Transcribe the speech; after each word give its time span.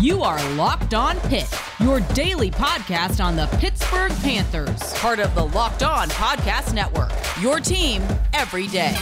You 0.00 0.22
are 0.22 0.38
Locked 0.54 0.94
On 0.94 1.18
Pitt, 1.22 1.52
your 1.80 1.98
daily 2.14 2.52
podcast 2.52 3.22
on 3.22 3.34
the 3.34 3.48
Pittsburgh 3.58 4.12
Panthers, 4.22 4.94
part 4.94 5.18
of 5.18 5.34
the 5.34 5.44
Locked 5.44 5.82
On 5.82 6.08
Podcast 6.10 6.72
Network. 6.72 7.10
Your 7.40 7.58
team 7.58 8.00
every 8.32 8.68
day. 8.68 8.96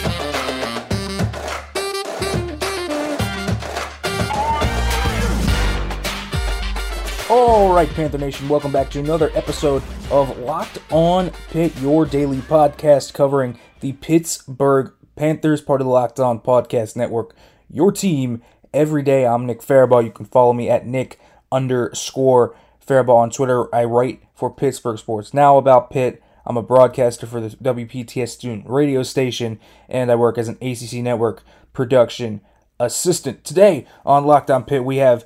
All 7.29 7.75
right, 7.75 7.91
Panther 7.91 8.17
Nation, 8.17 8.49
welcome 8.49 8.73
back 8.73 8.89
to 8.93 8.99
another 8.99 9.31
episode 9.35 9.83
of 10.11 10.39
Locked 10.39 10.79
On 10.91 11.31
Pitt, 11.51 11.77
your 11.79 12.07
daily 12.07 12.39
podcast 12.39 13.13
covering 13.13 13.61
the 13.81 13.93
Pittsburgh 13.93 14.95
Panthers, 15.15 15.61
part 15.61 15.83
of 15.83 15.87
the 15.87 15.93
Locked 15.93 16.21
On 16.21 16.41
Podcast 16.41 16.97
Network. 16.97 17.37
Your 17.69 17.93
team 17.93 18.43
every 18.77 19.03
day. 19.03 19.27
I'm 19.27 19.47
Nick 19.47 19.63
Farabaugh. 19.63 20.05
You 20.05 20.11
can 20.11 20.27
follow 20.27 20.53
me 20.53 20.69
at 20.69 20.87
Nick 20.87 21.19
underscore 21.51 22.55
Farabaugh 22.87 23.17
on 23.17 23.31
Twitter. 23.31 23.75
I 23.75 23.85
write 23.85 24.23
for 24.35 24.51
Pittsburgh 24.51 24.99
Sports. 24.99 25.33
Now 25.33 25.57
about 25.57 25.91
Pitt. 25.91 26.23
I'm 26.45 26.59
a 26.59 26.63
broadcaster 26.63 27.27
for 27.27 27.41
the 27.41 27.57
WPTS 27.57 28.29
student 28.29 28.69
radio 28.69 29.03
station, 29.03 29.59
and 29.89 30.13
I 30.13 30.15
work 30.15 30.37
as 30.37 30.49
an 30.49 30.59
ACC 30.61 31.03
network 31.03 31.43
production 31.73 32.43
assistant. 32.79 33.45
Today 33.45 33.87
on 34.05 34.27
Locked 34.27 34.51
On 34.51 34.63
Pitt, 34.63 34.85
we 34.85 34.99
have 34.99 35.25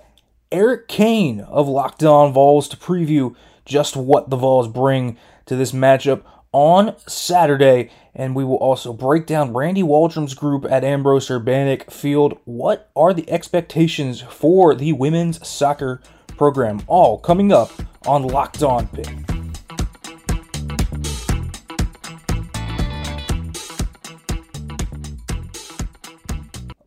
Eric 0.52 0.86
Kane 0.86 1.40
of 1.40 1.66
Locked 1.66 2.04
On 2.04 2.32
Vols 2.32 2.68
to 2.68 2.76
preview 2.76 3.34
just 3.64 3.96
what 3.96 4.30
the 4.30 4.36
Vols 4.36 4.68
bring 4.68 5.18
to 5.46 5.56
this 5.56 5.72
matchup 5.72 6.22
on 6.52 6.94
Saturday. 7.08 7.90
And 8.14 8.34
we 8.34 8.44
will 8.44 8.56
also 8.56 8.92
break 8.92 9.26
down 9.26 9.52
Randy 9.52 9.82
Waldrum's 9.82 10.34
group 10.34 10.64
at 10.70 10.84
Ambrose 10.84 11.28
Urbanic 11.28 11.90
Field. 11.90 12.38
What 12.44 12.90
are 12.96 13.14
the 13.14 13.30
expectations 13.30 14.20
for 14.20 14.74
the 14.74 14.92
women's 14.92 15.46
soccer 15.46 16.02
program? 16.36 16.82
All 16.86 17.18
coming 17.18 17.52
up 17.52 17.70
on 18.06 18.24
Locked 18.24 18.62
On 18.62 18.88
Pitt. 18.88 19.08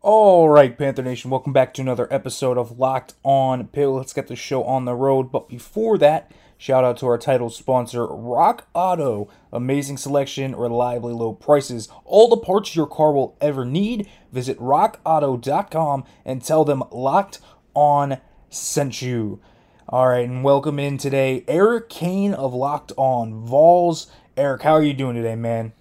All 0.06 0.50
right, 0.50 0.78
Panther 0.78 1.02
Nation, 1.02 1.32
welcome 1.32 1.54
back 1.54 1.74
to 1.76 1.82
another 1.82 2.10
episode 2.12 2.58
of 2.58 2.78
Locked 2.78 3.14
On 3.24 3.66
Pitt. 3.68 3.88
Let's 3.88 4.12
get 4.12 4.28
the 4.28 4.36
show 4.36 4.66
on 4.66 4.84
the 4.84 4.94
road. 4.94 5.32
But 5.32 5.48
before 5.48 5.98
that, 6.00 6.30
shout 6.64 6.86
out 6.86 6.96
to 6.96 7.06
our 7.06 7.18
title 7.18 7.50
sponsor, 7.50 8.08
Rock 8.08 8.70
Auto. 8.74 9.30
Amazing 9.52 9.98
selection, 9.98 10.56
reliably 10.56 11.14
low 11.14 11.34
prices, 11.34 11.90
all 12.06 12.30
the 12.30 12.38
parts 12.38 12.74
your 12.74 12.88
car 12.88 13.12
will 13.12 13.36
ever 13.42 13.66
need. 13.66 14.10
Visit 14.32 14.58
rockauto.com 14.60 16.06
and 16.24 16.42
tell 16.42 16.64
them 16.64 16.82
Locked 16.90 17.42
On 17.74 18.18
sent 18.50 19.02
you. 19.02 19.42
All 19.90 20.08
right, 20.08 20.26
and 20.26 20.42
welcome 20.42 20.80
in 20.80 20.98
today, 20.98 21.44
Eric 21.50 21.90
Kane 21.90 22.34
of 22.34 22.54
Locked 22.54 22.94
On 22.96 23.46
Vols. 23.46 24.08
Eric, 24.38 24.62
how 24.62 24.72
are 24.72 24.84
you 24.84 24.94
doing 24.94 25.18
today, 25.18 25.36
man? 25.36 25.74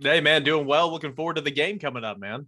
Hey, 0.00 0.20
man, 0.20 0.42
doing 0.42 0.66
well. 0.66 0.90
Looking 0.90 1.14
forward 1.14 1.36
to 1.36 1.42
the 1.42 1.52
game 1.52 1.78
coming 1.78 2.02
up, 2.02 2.18
man. 2.18 2.46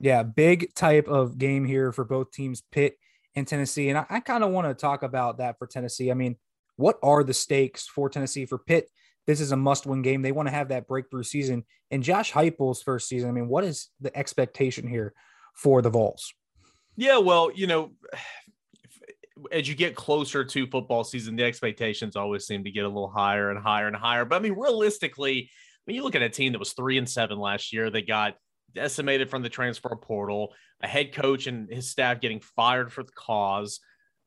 Yeah, 0.00 0.24
big 0.24 0.74
type 0.74 1.06
of 1.06 1.38
game 1.38 1.64
here 1.66 1.92
for 1.92 2.04
both 2.04 2.32
teams, 2.32 2.64
Pitt 2.72 2.96
and 3.36 3.46
Tennessee. 3.46 3.90
And 3.90 3.98
I, 3.98 4.06
I 4.10 4.18
kind 4.18 4.42
of 4.42 4.50
want 4.50 4.66
to 4.66 4.74
talk 4.74 5.04
about 5.04 5.38
that 5.38 5.56
for 5.60 5.68
Tennessee. 5.68 6.10
I 6.10 6.14
mean, 6.14 6.36
what 6.82 6.98
are 7.02 7.22
the 7.22 7.32
stakes 7.32 7.86
for 7.86 8.10
Tennessee? 8.10 8.44
For 8.44 8.58
Pitt, 8.58 8.90
this 9.26 9.40
is 9.40 9.52
a 9.52 9.56
must 9.56 9.86
win 9.86 10.02
game. 10.02 10.20
They 10.20 10.32
want 10.32 10.48
to 10.48 10.54
have 10.54 10.68
that 10.68 10.88
breakthrough 10.88 11.22
season. 11.22 11.64
And 11.90 12.02
Josh 12.02 12.32
Heupel's 12.32 12.82
first 12.82 13.08
season, 13.08 13.28
I 13.28 13.32
mean, 13.32 13.48
what 13.48 13.64
is 13.64 13.88
the 14.00 14.14
expectation 14.16 14.88
here 14.88 15.14
for 15.54 15.80
the 15.80 15.90
Vols? 15.90 16.34
Yeah, 16.96 17.18
well, 17.18 17.50
you 17.54 17.66
know, 17.66 17.92
as 19.50 19.68
you 19.68 19.74
get 19.74 19.94
closer 19.94 20.44
to 20.44 20.66
football 20.66 21.04
season, 21.04 21.36
the 21.36 21.44
expectations 21.44 22.16
always 22.16 22.46
seem 22.46 22.64
to 22.64 22.70
get 22.70 22.84
a 22.84 22.88
little 22.88 23.10
higher 23.10 23.50
and 23.50 23.58
higher 23.58 23.86
and 23.86 23.96
higher. 23.96 24.24
But 24.24 24.36
I 24.36 24.38
mean, 24.40 24.54
realistically, 24.58 25.50
when 25.84 25.96
you 25.96 26.02
look 26.02 26.14
at 26.14 26.22
a 26.22 26.28
team 26.28 26.52
that 26.52 26.58
was 26.58 26.72
three 26.72 26.98
and 26.98 27.08
seven 27.08 27.38
last 27.38 27.72
year, 27.72 27.90
they 27.90 28.02
got 28.02 28.34
decimated 28.74 29.30
from 29.30 29.42
the 29.42 29.48
transfer 29.48 29.94
portal, 29.96 30.52
a 30.82 30.88
head 30.88 31.14
coach 31.14 31.46
and 31.46 31.72
his 31.72 31.88
staff 31.88 32.20
getting 32.20 32.40
fired 32.40 32.92
for 32.92 33.02
the 33.02 33.12
cause. 33.12 33.80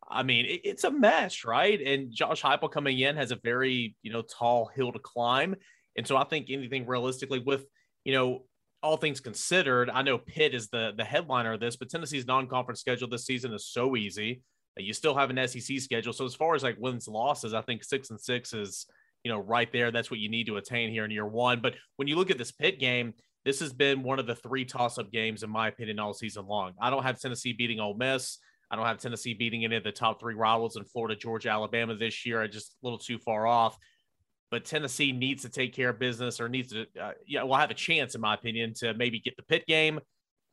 I 0.10 0.24
mean, 0.24 0.46
it, 0.46 0.62
it's 0.64 0.84
a 0.84 0.92
mess, 0.92 1.46
right? 1.46 1.80
And 1.82 2.12
Josh 2.12 2.42
Heupel 2.42 2.72
coming 2.72 3.00
in 3.00 3.16
has 3.16 3.32
a 3.32 3.40
very, 3.44 3.96
you 4.02 4.12
know, 4.12 4.22
tall 4.22 4.70
hill 4.76 4.92
to 4.92 5.00
climb. 5.00 5.56
And 5.98 6.06
so 6.06 6.18
I 6.18 6.24
think 6.26 6.48
anything 6.50 6.86
realistically 6.86 7.40
with, 7.40 7.66
you 8.04 8.14
know, 8.14 8.46
all 8.84 8.98
things 8.98 9.20
considered, 9.20 9.90
I 9.90 10.04
know 10.04 10.18
Pitt 10.18 10.54
is 10.54 10.70
the 10.70 10.94
the 10.96 11.04
headliner 11.04 11.54
of 11.54 11.60
this, 11.60 11.76
but 11.76 11.90
Tennessee's 11.90 12.28
non-conference 12.28 12.80
schedule 12.80 13.10
this 13.10 13.26
season 13.26 13.54
is 13.54 13.66
so 13.68 13.96
easy. 13.96 14.44
Uh, 14.78 14.84
you 14.84 14.94
still 14.94 15.16
have 15.16 15.30
an 15.30 15.48
SEC 15.48 15.80
schedule. 15.80 16.14
So 16.14 16.26
as 16.26 16.36
far 16.36 16.54
as 16.56 16.64
like 16.64 16.78
wins 16.80 17.08
losses, 17.08 17.54
I 17.54 17.62
think 17.62 17.84
six 17.84 18.12
and 18.12 18.20
six 18.20 18.54
is, 18.54 18.86
you 19.24 19.32
know, 19.32 19.40
right 19.40 19.72
there. 19.72 19.92
That's 19.92 20.12
what 20.12 20.20
you 20.20 20.30
need 20.30 20.48
to 20.48 20.58
attain 20.58 20.92
here 20.92 21.06
in 21.06 21.12
year 21.12 21.26
one. 21.26 21.62
But 21.62 21.76
when 21.96 22.08
you 22.08 22.16
look 22.16 22.30
at 22.30 22.38
this 22.38 22.52
Pitt 22.52 22.80
game, 22.80 23.14
this 23.44 23.60
has 23.60 23.74
been 23.74 24.04
one 24.04 24.20
of 24.20 24.28
the 24.28 24.36
three 24.36 24.66
toss-up 24.66 25.12
games, 25.12 25.44
in 25.44 25.50
my 25.50 25.68
opinion, 25.68 26.00
all 26.00 26.14
season 26.14 26.48
long. 26.48 26.74
I 26.82 26.90
don't 26.90 27.04
have 27.04 27.20
Tennessee 27.20 27.54
beating 27.54 27.80
Ole 27.80 27.96
Miss. 27.96 28.40
I 28.72 28.76
don't 28.76 28.86
have 28.86 28.98
Tennessee 28.98 29.34
beating 29.34 29.64
any 29.64 29.76
of 29.76 29.84
the 29.84 29.92
top 29.92 30.20
three 30.20 30.34
rivals 30.34 30.76
in 30.76 30.84
Florida, 30.86 31.16
Georgia, 31.16 31.50
Alabama 31.50 31.96
this 31.96 32.26
year. 32.26 32.42
I 32.42 32.48
just 32.48 32.76
a 32.82 32.86
little 32.86 33.00
too 33.00 33.20
far 33.20 33.46
off. 33.46 33.78
But 34.52 34.66
Tennessee 34.66 35.12
needs 35.12 35.44
to 35.44 35.50
take 35.50 35.74
care 35.74 35.90
of 35.90 36.00
business, 36.00 36.40
or 36.40 36.48
needs 36.48 36.72
to, 36.72 36.86
uh, 37.02 37.12
yeah, 37.28 37.44
will 37.44 37.56
have 37.56 37.72
a 37.72 37.76
chance, 37.76 38.16
in 38.16 38.22
my 38.22 38.36
opinion, 38.36 38.74
to 38.76 38.94
maybe 38.94 39.20
get 39.20 39.36
the 39.36 39.44
Pitt 39.44 39.66
game 39.68 40.00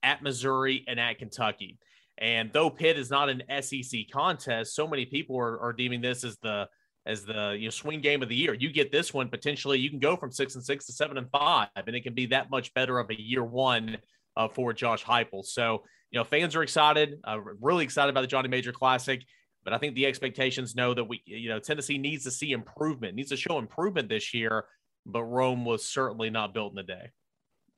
at 0.03 0.23
Missouri 0.23 0.85
and 0.89 0.99
at 0.99 1.19
Kentucky. 1.19 1.79
And 2.19 2.51
though 2.53 2.71
Pitt 2.71 2.99
is 2.99 3.11
not 3.11 3.29
an 3.29 3.43
SEC 3.63 4.01
contest, 4.13 4.75
so 4.75 4.87
many 4.87 5.07
people 5.07 5.39
are, 5.39 5.59
are 5.61 5.73
deeming 5.73 6.01
this 6.01 6.25
as 6.25 6.37
the 6.43 6.69
as 7.05 7.25
the 7.25 7.57
you 7.59 7.65
know 7.65 7.71
swing 7.71 8.01
game 8.01 8.23
of 8.23 8.29
the 8.29 8.37
year. 8.37 8.55
You 8.55 8.73
get 8.73 8.93
this 8.93 9.13
one 9.13 9.29
potentially, 9.29 9.79
you 9.79 9.91
can 9.91 9.99
go 9.99 10.17
from 10.17 10.31
six 10.31 10.55
and 10.55 10.65
six 10.65 10.87
to 10.87 10.93
seven 10.93 11.19
and 11.19 11.31
five, 11.31 11.69
and 11.77 11.97
it 11.97 12.03
can 12.03 12.15
be 12.15 12.27
that 12.27 12.51
much 12.51 12.73
better 12.75 12.99
of 12.99 13.11
a 13.11 13.21
year 13.21 13.45
one 13.45 13.99
uh, 14.37 14.49
for 14.49 14.73
Josh 14.73 15.05
Heupel. 15.05 15.45
So 15.45 15.83
you 16.13 16.21
know, 16.21 16.25
fans 16.25 16.55
are 16.55 16.63
excited, 16.63 17.19
uh, 17.25 17.39
really 17.61 17.85
excited 17.85 18.11
about 18.11 18.21
the 18.21 18.27
Johnny 18.27 18.49
Major 18.49 18.73
Classic. 18.73 19.25
But 19.65 19.73
I 19.73 19.79
think 19.79 19.95
the 19.95 20.07
expectations 20.07 20.75
know 20.75 20.93
that 20.93 21.05
we, 21.05 21.23
you 21.25 21.49
know, 21.49 21.59
Tennessee 21.59 21.97
needs 21.97 22.25
to 22.25 22.31
see 22.31 22.53
improvement, 22.53 23.15
needs 23.15 23.31
to 23.31 23.37
show 23.37 23.59
improvement 23.59 24.09
this 24.09 24.35
year. 24.35 24.67
But 25.07 25.25
Rome 25.25 25.65
was 25.65 25.85
certainly 25.87 26.31
not 26.31 26.53
built 26.53 26.73
in 26.73 26.79
a 26.79 26.83
day. 26.83 27.11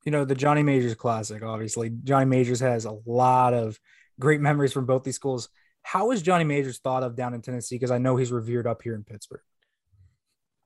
You 0.05 0.13
know, 0.13 0.25
the 0.25 0.35
Johnny 0.35 0.63
Majors 0.63 0.95
Classic, 0.95 1.43
obviously, 1.43 1.91
Johnny 2.03 2.27
Majors 2.27 2.61
has 2.61 2.85
a 2.85 2.99
lot 3.07 3.55
of 3.55 3.79
great 4.19 4.41
memories 4.41 4.73
from 4.73 4.85
both 4.85 5.05
these 5.05 5.15
schools. 5.15 5.49
How 5.83 6.11
is 6.11 6.21
Johnny 6.21 6.45
Majors 6.45 6.79
thought 6.79 7.03
of 7.03 7.17
down 7.17 7.35
in 7.35 7.43
Tennessee? 7.43 7.77
Because 7.77 7.91
I 7.91 7.99
know 7.99 8.17
he's 8.17 8.33
revered 8.33 8.67
up 8.67 8.83
here 8.83 8.95
in 8.95 9.05
Pittsburgh. 9.05 9.43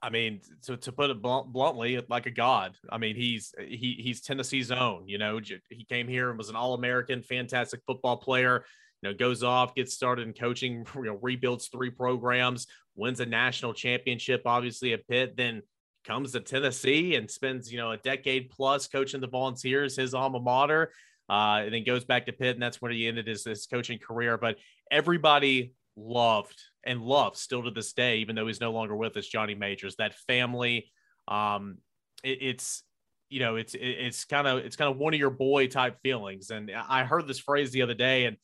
I 0.01 0.11
mean, 0.11 0.41
to, 0.63 0.77
to 0.77 0.93
put 0.93 1.11
it 1.11 1.21
bluntly, 1.21 2.01
like 2.09 2.27
a 2.27 2.31
god. 2.31 2.77
I 2.91 2.99
mean, 2.99 3.17
he's 3.17 3.53
he 3.59 3.97
he's 3.99 4.21
Tennessee's 4.21 4.71
own. 4.71 5.09
You 5.09 5.19
know, 5.19 5.41
he 5.71 5.85
came 5.85 6.07
here 6.07 6.29
and 6.31 6.39
was 6.39 6.51
an 6.51 6.57
All 6.57 6.75
American, 6.75 7.23
fantastic 7.23 7.81
football 7.87 8.17
player. 8.17 8.65
You 9.03 9.11
know, 9.11 9.17
goes 9.17 9.43
off, 9.43 9.75
gets 9.75 9.95
started 9.95 10.27
in 10.27 10.35
coaching, 10.35 10.87
you 10.95 11.05
know, 11.05 11.19
rebuilds 11.21 11.69
three 11.69 11.91
programs, 11.91 12.67
wins 12.95 13.21
a 13.21 13.27
national 13.27 13.75
championship, 13.75 14.43
obviously 14.47 14.93
at 14.93 15.07
Pitt, 15.09 15.37
then 15.37 15.63
comes 16.05 16.33
to 16.33 16.41
Tennessee 16.41 17.17
and 17.17 17.31
spends 17.31 17.71
you 17.73 17.79
know 17.79 17.91
a 17.91 17.97
decade 17.97 18.51
plus 18.51 18.87
coaching 18.87 19.21
the 19.21 19.27
Volunteers, 19.27 19.97
his 19.97 20.15
alma 20.15 20.41
mater 20.41 20.91
uh, 21.29 21.61
and 21.65 21.75
then 21.75 21.85
goes 21.85 22.05
back 22.05 22.27
to 22.27 22.33
Pitt, 22.33 22.57
and 22.57 22.63
that's 22.63 22.81
where 22.81 22.91
he 22.91 23.07
ended 23.07 23.27
his, 23.27 23.45
his 23.45 23.67
coaching 23.67 23.99
career. 23.99 24.39
But 24.39 24.57
everybody 24.91 25.73
loved 25.99 26.61
and 26.85 27.03
loves 27.03 27.41
still 27.41 27.63
to 27.65 27.71
this 27.71 27.93
day, 27.93 28.19
even 28.19 28.37
though 28.37 28.47
he's 28.47 28.61
no 28.61 28.73
longer 28.73 28.97
with 28.97 29.17
us, 29.17 29.27
Johnny 29.27 29.55
Majors. 29.55 29.97
That 29.97 30.15
family, 30.15 30.91
um, 31.27 31.79
it, 32.23 32.39
it's 32.41 32.83
you 33.29 33.41
know, 33.41 33.57
it's 33.57 33.75
it, 33.75 33.81
it's 33.81 34.25
kind 34.25 34.47
of 34.47 34.59
it's 34.59 34.77
kind 34.77 34.91
of 34.91 34.99
one 34.99 35.15
of 35.15 35.21
your 35.21 35.31
boy 35.31 35.67
type 35.67 35.99
feelings. 36.03 36.51
And 36.51 36.71
I 36.71 37.05
heard 37.05 37.27
this 37.27 37.39
phrase 37.39 37.71
the 37.71 37.83
other 37.83 37.95
day, 37.95 38.27
and 38.27 38.37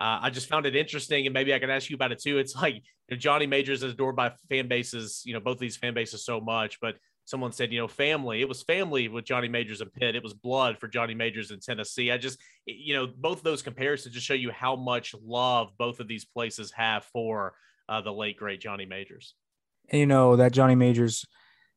uh, 0.00 0.20
I 0.22 0.30
just 0.30 0.48
found 0.48 0.66
it 0.66 0.76
interesting, 0.76 1.26
and 1.26 1.34
maybe 1.34 1.52
I 1.52 1.58
can 1.58 1.70
ask 1.70 1.90
you 1.90 1.96
about 1.96 2.12
it 2.12 2.22
too. 2.22 2.38
It's 2.38 2.54
like 2.56 2.76
you 2.76 2.80
know, 3.10 3.16
Johnny 3.16 3.46
Majors 3.46 3.82
is 3.82 3.92
adored 3.92 4.16
by 4.16 4.32
fan 4.48 4.68
bases, 4.68 5.22
you 5.24 5.34
know, 5.34 5.40
both 5.40 5.58
these 5.58 5.76
fan 5.76 5.94
bases 5.94 6.24
so 6.24 6.40
much, 6.40 6.80
but 6.80 6.96
someone 7.30 7.52
said, 7.52 7.72
you 7.72 7.78
know, 7.78 7.88
family. 7.88 8.40
It 8.40 8.48
was 8.48 8.62
family 8.62 9.08
with 9.08 9.24
Johnny 9.24 9.48
Majors 9.48 9.80
and 9.80 9.92
Pitt. 9.92 10.16
It 10.16 10.22
was 10.22 10.34
blood 10.34 10.78
for 10.78 10.88
Johnny 10.88 11.14
Majors 11.14 11.52
in 11.52 11.60
Tennessee. 11.60 12.10
I 12.10 12.18
just, 12.18 12.40
you 12.66 12.92
know, 12.94 13.06
both 13.06 13.38
of 13.38 13.44
those 13.44 13.62
comparisons 13.62 14.14
just 14.14 14.26
show 14.26 14.34
you 14.34 14.50
how 14.50 14.74
much 14.74 15.14
love 15.24 15.70
both 15.78 16.00
of 16.00 16.08
these 16.08 16.24
places 16.24 16.72
have 16.72 17.04
for 17.04 17.54
uh, 17.88 18.00
the 18.00 18.12
late 18.12 18.36
great 18.36 18.60
Johnny 18.60 18.84
Majors. 18.84 19.34
And, 19.88 20.00
you 20.00 20.06
know 20.06 20.36
that 20.36 20.52
Johnny 20.52 20.74
Majors 20.74 21.24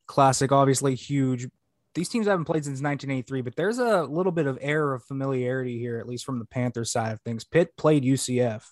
classic, 0.08 0.52
obviously 0.52 0.96
huge. 0.96 1.48
These 1.94 2.10
teams 2.10 2.26
haven't 2.26 2.46
played 2.46 2.66
since 2.66 2.82
1983, 2.82 3.42
but 3.42 3.56
there's 3.56 3.78
a 3.78 4.04
little 4.04 4.32
bit 4.32 4.48
of 4.48 4.58
air 4.60 4.94
of 4.94 5.04
familiarity 5.04 5.78
here, 5.78 6.00
at 6.00 6.08
least 6.08 6.26
from 6.26 6.40
the 6.40 6.46
Panthers 6.46 6.92
side 6.92 7.14
of 7.14 7.22
things. 7.22 7.44
Pitt 7.44 7.78
played 7.78 8.04
UCF 8.04 8.56
a 8.58 8.64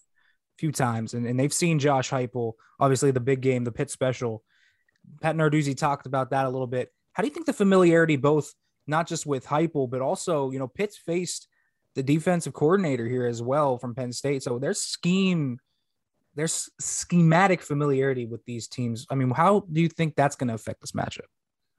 few 0.58 0.72
times, 0.72 1.14
and, 1.14 1.28
and 1.28 1.40
they've 1.40 1.54
seen 1.54 1.78
Josh 1.78 2.10
Heupel, 2.10 2.54
obviously 2.80 3.12
the 3.12 3.20
big 3.20 3.42
game, 3.42 3.64
the 3.64 3.72
Pitt 3.72 3.92
special 3.92 4.44
Pat 5.22 5.36
Narduzzi 5.36 5.78
talked 5.78 6.06
about 6.06 6.32
that 6.32 6.46
a 6.46 6.50
little 6.50 6.68
bit. 6.68 6.92
How 7.14 7.24
do 7.24 7.28
you 7.28 7.34
think 7.34 7.46
the 7.46 7.54
familiarity, 7.54 8.16
both 8.16 8.54
not 8.88 9.08
just 9.08 9.26
with 9.26 9.46
Heupel, 9.46 9.90
but 9.90 10.02
also, 10.02 10.52
you 10.52 10.60
know, 10.60 10.68
Pitt's 10.68 10.98
faced 10.98 11.48
the 11.96 12.04
defensive 12.04 12.54
coordinator 12.54 13.08
here 13.08 13.26
as 13.26 13.42
well 13.42 13.78
from 13.78 13.94
Penn 13.94 14.14
State. 14.14 14.44
So 14.44 14.60
their 14.60 14.74
scheme 14.74 15.60
there's 16.36 16.70
schematic 16.80 17.62
familiarity 17.62 18.26
with 18.26 18.44
these 18.46 18.68
teams. 18.68 19.06
I 19.10 19.16
mean, 19.16 19.32
how 19.32 19.66
do 19.72 19.82
you 19.82 19.90
think 19.90 20.16
that's 20.16 20.36
going 20.36 20.48
to 20.48 20.54
affect 20.54 20.82
this 20.82 20.94
matchup? 20.94 21.28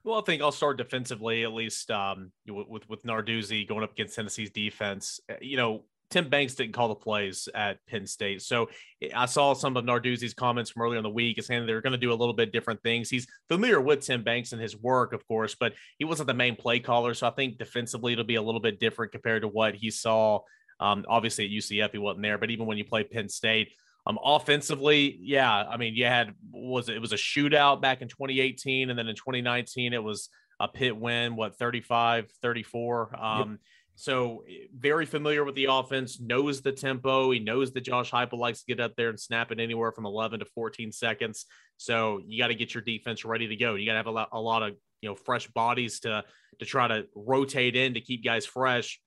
Well, 0.03 0.19
I 0.19 0.21
think 0.21 0.41
I'll 0.41 0.51
start 0.51 0.77
defensively 0.77 1.43
at 1.43 1.53
least 1.53 1.89
um, 1.89 2.31
with 2.47 2.87
with 2.89 3.03
Narduzzi 3.03 3.67
going 3.67 3.83
up 3.83 3.93
against 3.93 4.15
Tennessee's 4.15 4.49
defense. 4.49 5.19
You 5.41 5.57
know, 5.57 5.85
Tim 6.13 6.29
Banks 6.29 6.53
didn't 6.53 6.73
call 6.73 6.89
the 6.89 6.95
plays 6.95 7.49
at 7.55 7.79
Penn 7.87 8.05
State, 8.05 8.43
so 8.43 8.69
eh, 9.01 9.09
I 9.15 9.25
saw 9.25 9.53
some 9.53 9.75
of 9.75 9.83
Narduzzi's 9.83 10.35
comments 10.35 10.69
from 10.69 10.83
earlier 10.83 10.99
in 10.99 11.03
the 11.03 11.09
week 11.09 11.41
saying 11.41 11.65
they're 11.65 11.81
going 11.81 11.91
to 11.93 11.97
do 11.97 12.11
a 12.11 12.15
little 12.15 12.35
bit 12.35 12.51
different 12.51 12.83
things. 12.83 13.09
He's 13.09 13.25
familiar 13.49 13.81
with 13.81 14.01
Tim 14.01 14.23
Banks 14.23 14.51
and 14.51 14.61
his 14.61 14.77
work, 14.77 15.11
of 15.11 15.27
course, 15.27 15.55
but 15.59 15.73
he 15.97 16.05
wasn't 16.05 16.27
the 16.27 16.35
main 16.35 16.55
play 16.55 16.79
caller, 16.79 17.15
so 17.15 17.27
I 17.27 17.31
think 17.31 17.57
defensively 17.57 18.13
it'll 18.13 18.25
be 18.25 18.35
a 18.35 18.41
little 18.41 18.61
bit 18.61 18.79
different 18.79 19.11
compared 19.11 19.41
to 19.41 19.47
what 19.47 19.73
he 19.73 19.89
saw. 19.89 20.41
Um, 20.79 21.05
obviously 21.07 21.45
at 21.45 21.51
UCF 21.51 21.91
he 21.93 21.97
wasn't 21.97 22.23
there, 22.23 22.37
but 22.37 22.51
even 22.51 22.67
when 22.67 22.77
you 22.77 22.85
play 22.85 23.03
Penn 23.03 23.29
State, 23.29 23.71
um, 24.05 24.19
offensively, 24.23 25.17
yeah, 25.19 25.51
I 25.51 25.77
mean, 25.77 25.95
you 25.95 26.05
had 26.05 26.35
was 26.51 26.89
it, 26.89 26.97
it 26.97 27.01
was 27.01 27.13
a 27.13 27.17
shootout 27.17 27.81
back 27.81 28.01
in 28.01 28.07
2018, 28.07 28.89
and 28.89 28.99
then 28.99 29.07
in 29.07 29.15
2019 29.15 29.93
it 29.93 30.03
was 30.03 30.29
a 30.59 30.67
Pitt 30.67 30.95
win, 30.95 31.35
what 31.35 31.57
35, 31.57 32.29
34. 32.41 33.15
Um, 33.19 33.49
yep. 33.51 33.59
So 33.95 34.43
eh, 34.49 34.67
very 34.77 35.05
familiar 35.05 35.43
with 35.43 35.55
the 35.55 35.67
offense, 35.69 36.19
knows 36.19 36.61
the 36.61 36.71
tempo. 36.71 37.31
He 37.31 37.39
knows 37.39 37.71
that 37.73 37.81
Josh 37.81 38.11
Heupel 38.11 38.37
likes 38.37 38.59
to 38.63 38.65
get 38.65 38.79
up 38.79 38.95
there 38.95 39.09
and 39.09 39.19
snap 39.19 39.51
it 39.51 39.59
anywhere 39.59 39.91
from 39.91 40.05
11 40.05 40.39
to 40.39 40.45
14 40.45 40.91
seconds. 40.91 41.45
So 41.77 42.21
you 42.25 42.41
got 42.41 42.47
to 42.47 42.55
get 42.55 42.73
your 42.73 42.83
defense 42.83 43.25
ready 43.25 43.47
to 43.47 43.55
go. 43.55 43.75
You 43.75 43.85
got 43.85 43.93
to 43.93 43.97
have 43.97 44.07
a 44.07 44.11
lot, 44.11 44.29
a 44.31 44.39
lot 44.39 44.63
of 44.63 44.75
you 45.01 45.09
know 45.09 45.15
fresh 45.15 45.47
bodies 45.47 45.99
to 46.01 46.23
to 46.59 46.65
try 46.65 46.87
to 46.87 47.05
rotate 47.15 47.75
in 47.75 47.93
to 47.95 48.01
keep 48.01 48.23
guys 48.23 48.45
fresh 48.45 48.99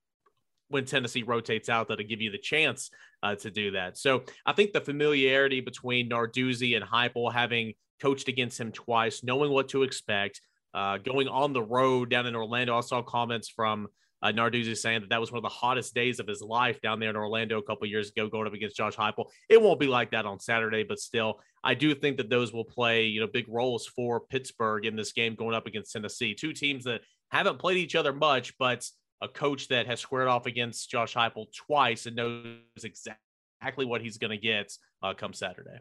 when 0.69 0.85
Tennessee 0.85 1.23
rotates 1.23 1.69
out 1.69 1.89
that'll 1.89 2.05
give 2.05 2.21
you 2.21 2.31
the 2.31 2.39
chance 2.39 2.91
uh, 3.23 3.35
to 3.37 3.51
do 3.51 3.71
that. 3.73 3.97
So 3.97 4.25
I 4.45 4.53
think 4.53 4.73
the 4.73 4.81
familiarity 4.81 5.61
between 5.61 6.11
Narduzzi 6.11 6.77
and 6.77 6.85
Heupel, 6.85 7.33
having 7.33 7.75
coached 8.01 8.29
against 8.29 8.61
him 8.61 8.73
twice, 8.73 9.23
knowing 9.23 9.53
what 9.53 9.69
to 9.71 9.85
expect, 9.85 10.41
uh, 10.75 10.99
going 10.99 11.29
on 11.29 11.53
the 11.53 11.63
road 11.63 12.11
down 12.11 12.27
in 12.27 12.37
Orlando. 12.37 12.77
I 12.77 12.81
saw 12.81 13.01
comments 13.01 13.49
from 13.49 13.89
uh, 14.23 14.33
Narduzzi 14.33 14.77
saying 14.77 15.03
that 15.03 15.11
that 15.11 15.21
was 15.21 15.31
one 15.31 15.39
of 15.39 15.43
the 15.43 15.49
hottest 15.49 15.95
days 15.95 16.21
of 16.21 16.27
his 16.27 16.41
life 16.41 16.81
down 16.81 17.01
there 17.01 17.11
in 17.11 17.17
Orlando 17.17 17.59
a 17.59 17.63
couple 17.63 17.87
years 17.87 18.11
ago, 18.11 18.29
going 18.29 18.47
up 18.47 18.55
against 18.55 18.77
Josh 18.77 18.97
Heupel. 18.97 19.27
It 19.49 19.61
won't 19.61 19.81
be 19.81 19.87
like 19.87 20.11
that 20.13 20.27
on 20.27 20.41
Saturday, 20.41 20.85
but 20.85 20.99
still, 20.99 21.41
I 21.63 21.75
do 21.75 21.95
think 21.95 22.17
that 22.17 22.31
those 22.31 22.53
will 22.53 22.65
play 22.65 23.05
you 23.05 23.21
know 23.21 23.27
big 23.27 23.47
roles 23.49 23.87
for 23.87 24.21
Pittsburgh 24.21 24.87
in 24.87 24.97
this 24.97 25.13
game 25.13 25.35
going 25.35 25.55
up 25.55 25.67
against 25.67 25.93
Tennessee. 25.93 26.35
Two 26.35 26.53
teams 26.53 26.85
that 26.85 27.03
haven't 27.31 27.59
played 27.59 27.77
each 27.77 27.95
other 27.95 28.13
much, 28.13 28.57
but 28.59 28.89
a 29.23 29.29
coach 29.29 29.69
that 29.69 29.87
has 29.87 30.01
squared 30.01 30.29
off 30.29 30.47
against 30.47 30.91
Josh 30.91 31.15
Heupel 31.15 31.47
twice 31.55 32.07
and 32.07 32.17
knows 32.17 32.57
exactly 32.83 33.85
what 33.85 34.01
he's 34.01 34.19
going 34.19 34.31
to 34.31 34.37
get 34.37 34.73
uh, 35.03 35.15
come 35.15 35.33
Saturday. 35.33 35.79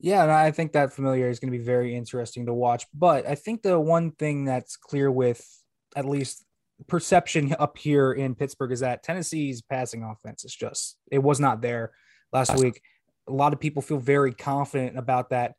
Yeah, 0.00 0.22
and 0.24 0.32
I 0.32 0.50
think 0.50 0.72
that 0.72 0.92
familiarity 0.92 1.30
is 1.30 1.38
going 1.38 1.52
to 1.52 1.58
be 1.58 1.64
very 1.64 1.94
interesting 1.94 2.46
to 2.46 2.52
watch. 2.52 2.86
But 2.92 3.26
I 3.26 3.36
think 3.36 3.62
the 3.62 3.78
one 3.78 4.10
thing 4.10 4.44
that's 4.44 4.76
clear 4.76 5.10
with 5.10 5.46
at 5.94 6.04
least 6.04 6.44
perception 6.86 7.54
up 7.58 7.78
here 7.78 8.12
in 8.12 8.34
Pittsburgh 8.34 8.72
is 8.72 8.80
that 8.80 9.02
Tennessee's 9.02 9.62
passing 9.62 10.02
offense 10.02 10.44
is 10.44 10.54
just 10.54 10.96
it 11.10 11.18
was 11.18 11.40
not 11.40 11.62
there 11.62 11.92
last 12.32 12.56
week. 12.58 12.80
A 13.28 13.32
lot 13.32 13.52
of 13.52 13.60
people 13.60 13.82
feel 13.82 13.98
very 13.98 14.32
confident 14.32 14.98
about 14.98 15.30
that. 15.30 15.54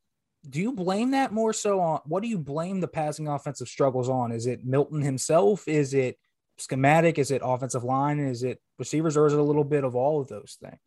Do 0.50 0.60
you 0.60 0.74
blame 0.74 1.12
that 1.12 1.32
more 1.32 1.54
so 1.54 1.80
on 1.80 2.02
what 2.06 2.22
do 2.22 2.30
you 2.30 2.38
blame 2.38 2.82
the 2.82 2.88
passing 2.88 3.28
offensive 3.28 3.68
struggles 3.68 4.10
on? 4.10 4.32
Is 4.32 4.46
it 4.46 4.66
Milton 4.66 5.02
himself? 5.02 5.68
Is 5.68 5.94
it 5.94 6.18
schematic? 6.58 7.18
Is 7.18 7.32
it 7.32 7.42
offensive 7.44 7.84
line? 7.84 8.20
Is 8.20 8.44
it 8.44 8.60
receivers, 8.78 9.16
or 9.16 9.26
is 9.26 9.34
it 9.34 9.40
a 9.40 9.44
little 9.44 9.64
bit 9.64 9.84
of 9.84 9.96
all 9.96 10.20
of 10.20 10.28
those 10.28 10.58
things? 10.62 10.80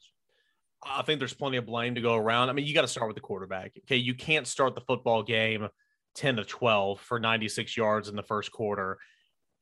I 0.84 1.02
think 1.02 1.19
there's 1.19 1.34
plenty 1.34 1.56
of 1.56 1.67
blame 1.67 1.94
to 1.94 2.00
go 2.00 2.14
around. 2.14 2.50
I 2.50 2.52
mean, 2.52 2.67
you 2.67 2.75
got 2.75 2.82
to 2.82 2.88
start 2.88 3.08
with 3.08 3.17
the 3.17 3.23
quarterback. 3.23 3.73
Okay, 3.84 3.96
you 3.96 4.14
can't 4.14 4.46
start 4.46 4.75
the 4.75 4.82
football 4.82 5.23
game 5.23 5.69
10 6.14 6.37
to 6.37 6.44
12 6.44 7.00
for 7.00 7.19
96 7.19 7.76
yards 7.76 8.08
in 8.08 8.17
the 8.17 8.23
first 8.23 8.52
quarter 8.52 8.99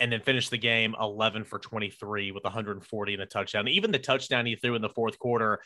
and 0.01 0.13
then 0.13 0.21
finish 0.21 0.49
the 0.49 0.59
game 0.59 0.95
11 1.01 1.45
for 1.45 1.59
23 1.59 2.33
with 2.33 2.45
140 2.45 3.15
and 3.15 3.23
a 3.23 3.27
touchdown. 3.27 3.69
Even 3.69 3.93
the 3.93 3.99
touchdown 3.99 4.47
he 4.47 4.57
threw 4.57 4.75
in 4.75 4.83
the 4.83 4.89
fourth 4.89 5.19
quarter, 5.19 5.61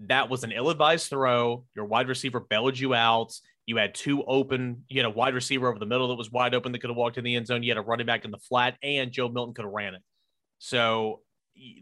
that 0.00 0.28
was 0.28 0.44
an 0.44 0.52
ill-advised 0.52 1.08
throw. 1.08 1.64
Your 1.74 1.86
wide 1.86 2.08
receiver 2.08 2.40
bailed 2.40 2.78
you 2.78 2.94
out. 2.94 3.32
You 3.66 3.76
had 3.76 3.94
two 3.94 4.22
open, 4.24 4.84
you 4.88 5.00
had 5.00 5.10
a 5.10 5.14
wide 5.14 5.34
receiver 5.34 5.68
over 5.68 5.78
the 5.78 5.86
middle 5.86 6.08
that 6.08 6.16
was 6.16 6.30
wide 6.30 6.54
open 6.54 6.72
that 6.72 6.80
could 6.80 6.90
have 6.90 6.96
walked 6.96 7.16
in 7.16 7.24
the 7.24 7.34
end 7.34 7.46
zone. 7.46 7.62
You 7.62 7.70
had 7.70 7.78
a 7.78 7.82
running 7.82 8.06
back 8.06 8.24
in 8.24 8.30
the 8.30 8.38
flat, 8.38 8.76
and 8.82 9.10
Joe 9.10 9.28
Milton 9.28 9.54
could 9.54 9.64
have 9.64 9.72
ran 9.72 9.94
it. 9.94 10.02
So 10.58 11.20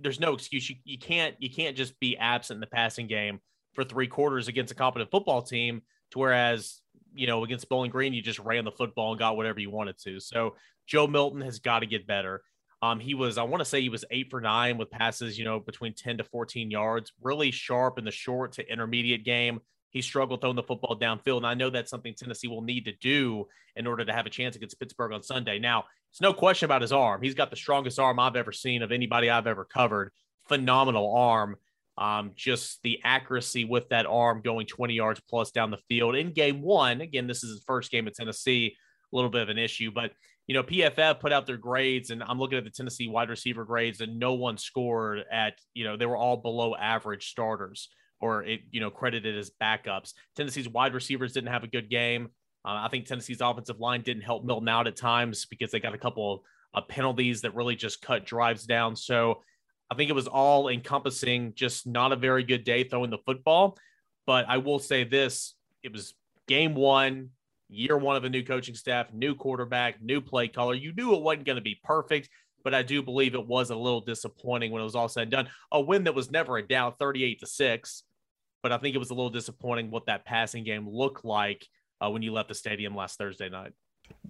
there's 0.01 0.21
no 0.21 0.35
excuse. 0.35 0.69
You, 0.69 0.77
you 0.85 0.99
can't 0.99 1.35
you 1.39 1.51
can't 1.51 1.77
just 1.77 1.99
be 1.99 2.17
absent 2.17 2.59
in 2.59 2.61
the 2.61 2.67
passing 2.67 3.07
game 3.07 3.41
for 3.75 3.85
three 3.85 4.07
quarters 4.07 4.49
against 4.49 4.73
a 4.73 4.77
competent 4.77 5.11
football 5.11 5.43
team. 5.43 5.83
To 6.13 6.19
whereas 6.19 6.81
you 7.15 7.27
know 7.27 7.43
against 7.43 7.69
Bowling 7.69 7.91
Green, 7.91 8.13
you 8.13 8.23
just 8.23 8.39
ran 8.39 8.65
the 8.65 8.71
football 8.71 9.11
and 9.13 9.19
got 9.19 9.37
whatever 9.37 9.61
you 9.61 9.71
wanted 9.71 9.99
to. 10.05 10.21
So 10.21 10.55
Joe 10.87 11.07
Milton 11.07 11.41
has 11.43 11.59
got 11.59 11.81
to 11.81 11.87
get 11.87 12.07
better. 12.07 12.43
Um, 12.81 12.99
he 12.99 13.15
was, 13.15 13.39
I 13.39 13.45
want 13.45 13.61
to 13.61 13.65
say 13.65 13.81
he 13.81 13.89
was 13.89 14.05
eight 14.11 14.29
for 14.31 14.41
nine 14.41 14.77
with 14.77 14.91
passes, 14.91 15.39
you 15.39 15.45
know, 15.45 15.61
between 15.61 15.95
10 15.95 16.19
to 16.19 16.25
14 16.25 16.71
yards, 16.71 17.13
really 17.23 17.53
sharp 17.53 17.99
in 17.99 18.05
the 18.05 18.11
short 18.11 18.53
to 18.53 18.69
intermediate 18.69 19.25
game 19.25 19.61
he 19.93 20.01
struggled 20.01 20.41
throwing 20.41 20.57
the 20.57 20.63
football 20.63 20.99
downfield. 20.99 21.37
And 21.39 21.47
I 21.47 21.55
know 21.55 21.71
that's 21.71 21.91
something 21.91 22.15
Tennessee 22.15 22.49
will 22.49 22.63
need 22.63 22.87
to 22.87 22.93
do 22.93 23.47
in 23.77 23.87
order 23.87 24.05
to 24.05 24.13
have 24.13 24.27
a 24.27 24.31
chance 24.31 24.57
against 24.57 24.81
Pittsburgh 24.81 25.13
on 25.13 25.23
Sunday. 25.23 25.59
Now, 25.59 25.85
it's 26.11 26.21
no 26.21 26.33
question 26.33 26.65
about 26.65 26.83
his 26.83 26.93
arm. 26.93 27.23
He's 27.23 27.35
got 27.35 27.51
the 27.51 27.57
strongest 27.57 27.99
arm 27.99 28.19
I've 28.19 28.37
ever 28.37 28.53
seen 28.53 28.83
of 28.83 28.91
anybody 28.91 29.31
I've 29.31 29.47
ever 29.47 29.65
covered. 29.65 30.11
Phenomenal 30.49 31.15
arm. 31.15 31.57
Um, 31.99 32.33
just 32.35 32.83
the 32.83 33.01
accuracy 33.05 33.67
with 33.67 33.91
that 33.91 34.07
arm 34.07 34.41
going 34.43 34.67
20 34.67 34.95
yards 34.95 35.21
plus 35.29 35.51
down 35.51 35.71
the 35.71 35.79
field 35.91 36.17
in 36.17 36.33
game 36.33 36.63
one. 36.63 37.03
Again, 37.03 37.27
this 37.27 37.45
is 37.45 37.51
his 37.51 37.65
first 37.67 37.91
game 37.91 38.09
at 38.09 38.15
Tennessee, 38.15 38.77
a 39.13 39.17
little 39.17 39.31
bit 39.31 39.43
of 39.43 39.49
an 39.49 39.59
issue, 39.59 39.91
but 39.91 40.13
you 40.49 40.55
know, 40.55 40.63
PFF 40.63 41.21
put 41.21 41.33
out 41.33 41.47
their 41.47 41.57
grades, 41.57 42.11
and 42.11 42.23
I'm 42.23 42.39
looking 42.39 42.59
at 42.59 42.65
the 42.65 42.71
Tennessee 42.71 43.09
wide 43.09 43.31
receiver 43.31 43.65
grades, 43.65 44.01
and 44.01 44.19
no 44.19 44.35
one 44.35 44.59
scored 44.59 45.25
at, 45.31 45.55
you 45.73 45.85
know, 45.85 45.97
they 45.97 46.07
were 46.07 46.17
all 46.17 46.37
below 46.37 46.75
average 46.75 47.31
starters 47.31 47.89
or 48.21 48.45
it, 48.45 48.61
you 48.71 48.81
know, 48.81 48.91
credited 48.91 49.37
as 49.37 49.51
backups. 49.61 50.13
Tennessee's 50.37 50.69
wide 50.69 50.95
receivers 50.95 51.33
didn't 51.33 51.53
have 51.53 51.65
a 51.65 51.69
good 51.69 51.91
game. 51.91 52.29
Uh, 52.65 52.83
I 52.85 52.89
think 52.89 53.07
Tennessee's 53.07 53.41
offensive 53.41 53.81
line 53.81 54.03
didn't 54.03 54.23
help 54.23 54.45
Milton 54.45 54.69
out 54.69 54.87
at 54.87 54.97
times 54.97 55.47
because 55.47 55.71
they 55.71 55.81
got 55.81 55.95
a 55.95 55.99
couple 55.99 56.45
of 56.75 56.89
penalties 56.89 57.41
that 57.43 57.55
really 57.55 57.75
just 57.75 58.01
cut 58.01 58.25
drives 58.25 58.65
down. 58.65 58.95
So 58.95 59.43
I 59.91 59.97
think 59.97 60.09
it 60.09 60.15
was 60.15 60.29
all 60.29 60.69
encompassing, 60.69 61.55
just 61.55 61.87
not 61.87 62.13
a 62.13 62.17
very 62.17 62.45
good 62.45 62.65
day 62.65 62.85
throwing 62.85 63.11
the 63.11 63.19
football. 63.19 63.77
But 64.27 64.47
I 64.49 64.59
will 64.59 64.79
say 64.79 65.05
this 65.05 65.55
it 65.83 65.93
was 65.93 66.15
game 66.47 66.75
one, 66.75 67.31
year 67.73 67.97
one 67.97 68.17
of 68.17 68.25
a 68.25 68.31
new 68.31 68.43
coaching 68.43 68.75
staff, 68.75 69.13
new 69.13 69.35
quarterback, 69.35 70.03
new 70.03 70.21
play 70.21 70.49
caller. 70.49 70.75
You 70.75 70.93
knew 70.93 71.15
it 71.15 71.23
wasn't 71.23 71.47
going 71.47 71.57
to 71.57 71.63
be 71.63 71.81
perfect, 71.83 72.29
but 72.63 72.75
I 72.75 72.83
do 72.83 73.03
believe 73.03 73.35
it 73.35 73.47
was 73.47 73.71
a 73.71 73.77
little 73.77 74.01
disappointing 74.01 74.71
when 74.71 74.83
it 74.83 74.85
was 74.85 74.95
all 74.95 75.09
said 75.09 75.23
and 75.23 75.31
done. 75.31 75.49
A 75.73 75.81
win 75.81 76.05
that 76.05 76.15
was 76.15 76.31
never 76.31 76.59
a 76.59 76.67
doubt, 76.67 76.99
38 76.99 77.41
to 77.41 77.47
6 77.47 78.05
but 78.63 78.73
I 78.73 78.79
think 78.79 78.95
it 78.95 78.99
was 78.99 79.11
a 79.11 79.15
little 79.15 79.31
disappointing 79.31 79.91
what 79.91 80.07
that 80.07 80.25
passing 80.25 80.65
game 80.65 80.89
looked 80.89 81.25
like 81.25 81.67
uh, 82.01 82.09
when 82.11 82.23
you 82.23 82.33
left 82.33 82.49
the 82.49 82.55
stadium 82.55 82.95
last 82.97 83.19
Thursday 83.19 83.49
night. 83.49 83.73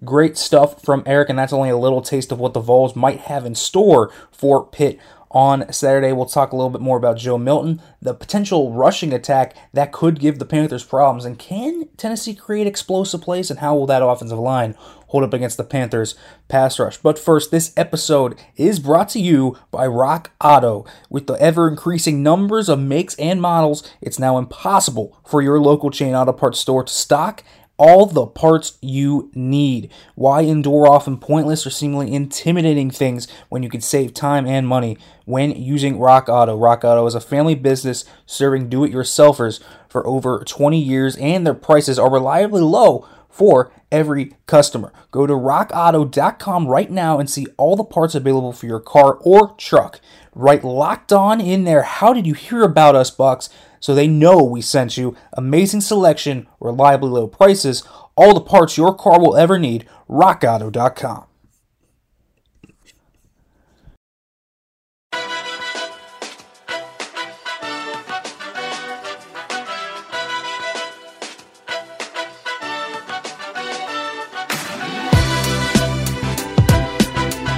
Great 0.03 0.37
stuff 0.37 0.81
from 0.81 1.03
Eric, 1.05 1.29
and 1.29 1.39
that's 1.39 1.53
only 1.53 1.69
a 1.69 1.77
little 1.77 2.01
taste 2.01 2.31
of 2.31 2.39
what 2.39 2.53
the 2.53 2.59
Vols 2.59 2.95
might 2.95 3.21
have 3.21 3.45
in 3.45 3.55
store 3.55 4.11
for 4.31 4.65
Pitt 4.65 4.99
on 5.31 5.71
Saturday. 5.73 6.13
We'll 6.13 6.25
talk 6.25 6.51
a 6.51 6.55
little 6.55 6.69
bit 6.69 6.81
more 6.81 6.97
about 6.97 7.17
Joe 7.17 7.37
Milton, 7.37 7.81
the 8.01 8.13
potential 8.13 8.71
rushing 8.71 9.13
attack 9.13 9.55
that 9.73 9.91
could 9.91 10.19
give 10.19 10.39
the 10.39 10.45
Panthers 10.45 10.83
problems, 10.83 11.25
and 11.25 11.39
can 11.39 11.87
Tennessee 11.97 12.35
create 12.35 12.67
explosive 12.67 13.21
plays, 13.21 13.49
and 13.49 13.59
how 13.59 13.75
will 13.75 13.87
that 13.87 14.03
offensive 14.03 14.37
line 14.37 14.75
hold 15.07 15.23
up 15.23 15.33
against 15.33 15.57
the 15.57 15.63
Panthers 15.63 16.15
pass 16.47 16.79
rush. 16.79 16.97
But 16.97 17.19
first, 17.19 17.51
this 17.51 17.71
episode 17.77 18.39
is 18.55 18.79
brought 18.79 19.09
to 19.09 19.19
you 19.19 19.57
by 19.71 19.87
Rock 19.87 20.31
Auto. 20.41 20.85
With 21.09 21.27
the 21.27 21.33
ever 21.33 21.67
increasing 21.67 22.23
numbers 22.23 22.67
of 22.67 22.79
makes 22.79 23.15
and 23.15 23.41
models, 23.41 23.89
it's 24.01 24.19
now 24.19 24.37
impossible 24.37 25.19
for 25.25 25.41
your 25.41 25.59
local 25.59 25.91
chain 25.91 26.13
auto 26.13 26.33
parts 26.33 26.59
store 26.59 26.83
to 26.83 26.91
stock 26.91 27.43
all 27.77 28.05
the 28.05 28.25
parts 28.25 28.77
you 28.81 29.31
need. 29.33 29.91
Why 30.15 30.41
endure 30.41 30.87
often 30.87 31.17
pointless 31.17 31.65
or 31.65 31.69
seemingly 31.69 32.13
intimidating 32.13 32.91
things 32.91 33.27
when 33.49 33.63
you 33.63 33.69
can 33.69 33.81
save 33.81 34.13
time 34.13 34.45
and 34.45 34.67
money 34.67 34.97
when 35.25 35.51
using 35.51 35.99
Rock 35.99 36.29
Auto? 36.29 36.57
Rock 36.57 36.83
Auto 36.83 37.05
is 37.05 37.15
a 37.15 37.21
family 37.21 37.55
business 37.55 38.05
serving 38.25 38.69
do 38.69 38.83
it 38.83 38.91
yourselfers 38.91 39.59
for 39.89 40.05
over 40.05 40.43
20 40.45 40.79
years, 40.79 41.15
and 41.17 41.45
their 41.45 41.53
prices 41.53 41.97
are 41.97 42.11
reliably 42.11 42.61
low 42.61 43.07
for 43.29 43.71
every 43.91 44.35
customer. 44.45 44.93
Go 45.09 45.25
to 45.25 45.33
rockauto.com 45.33 46.67
right 46.67 46.91
now 46.91 47.19
and 47.19 47.29
see 47.29 47.47
all 47.57 47.75
the 47.75 47.83
parts 47.83 48.13
available 48.13 48.53
for 48.53 48.67
your 48.67 48.79
car 48.79 49.17
or 49.21 49.55
truck. 49.55 49.99
Write 50.35 50.63
locked 50.63 51.11
on 51.11 51.41
in 51.41 51.63
there. 51.63 51.81
How 51.81 52.13
did 52.13 52.27
you 52.27 52.33
hear 52.33 52.63
about 52.63 52.95
us, 52.95 53.09
Bucks? 53.09 53.49
so 53.83 53.93
they 53.93 54.07
know 54.07 54.41
we 54.41 54.61
sent 54.61 54.95
you 54.95 55.13
amazing 55.33 55.81
selection, 55.81 56.47
reliably 56.61 57.09
low 57.09 57.27
prices, 57.27 57.83
all 58.15 58.33
the 58.33 58.39
parts 58.39 58.77
your 58.77 58.95
car 58.95 59.19
will 59.19 59.35
ever 59.35 59.59
need, 59.59 59.85
rockauto.com. 60.09 61.25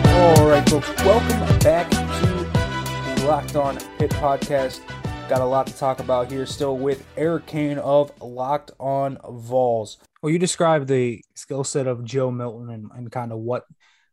All 0.08 0.48
right, 0.48 0.68
folks, 0.68 0.90
welcome 1.06 1.60
back 1.60 1.88
to 1.92 3.22
the 3.22 3.28
Locked 3.28 3.56
On 3.56 3.78
Pitt 4.00 4.10
Podcast. 4.10 4.82
Got 5.28 5.42
a 5.42 5.46
lot 5.46 5.66
to 5.66 5.76
talk 5.76 6.00
about 6.00 6.32
here 6.32 6.46
still 6.46 6.78
with 6.78 7.04
Eric 7.18 7.48
Kane 7.48 7.80
of 7.80 8.12
Locked 8.22 8.70
On 8.80 9.18
Vols. 9.28 9.98
Well, 10.22 10.32
you 10.32 10.38
described 10.38 10.88
the 10.88 11.24
skill 11.34 11.64
set 11.64 11.88
of 11.88 12.04
Joe 12.04 12.30
Milton 12.30 12.70
and, 12.70 12.92
and 12.96 13.12
kind 13.12 13.32
of 13.32 13.40
what 13.40 13.66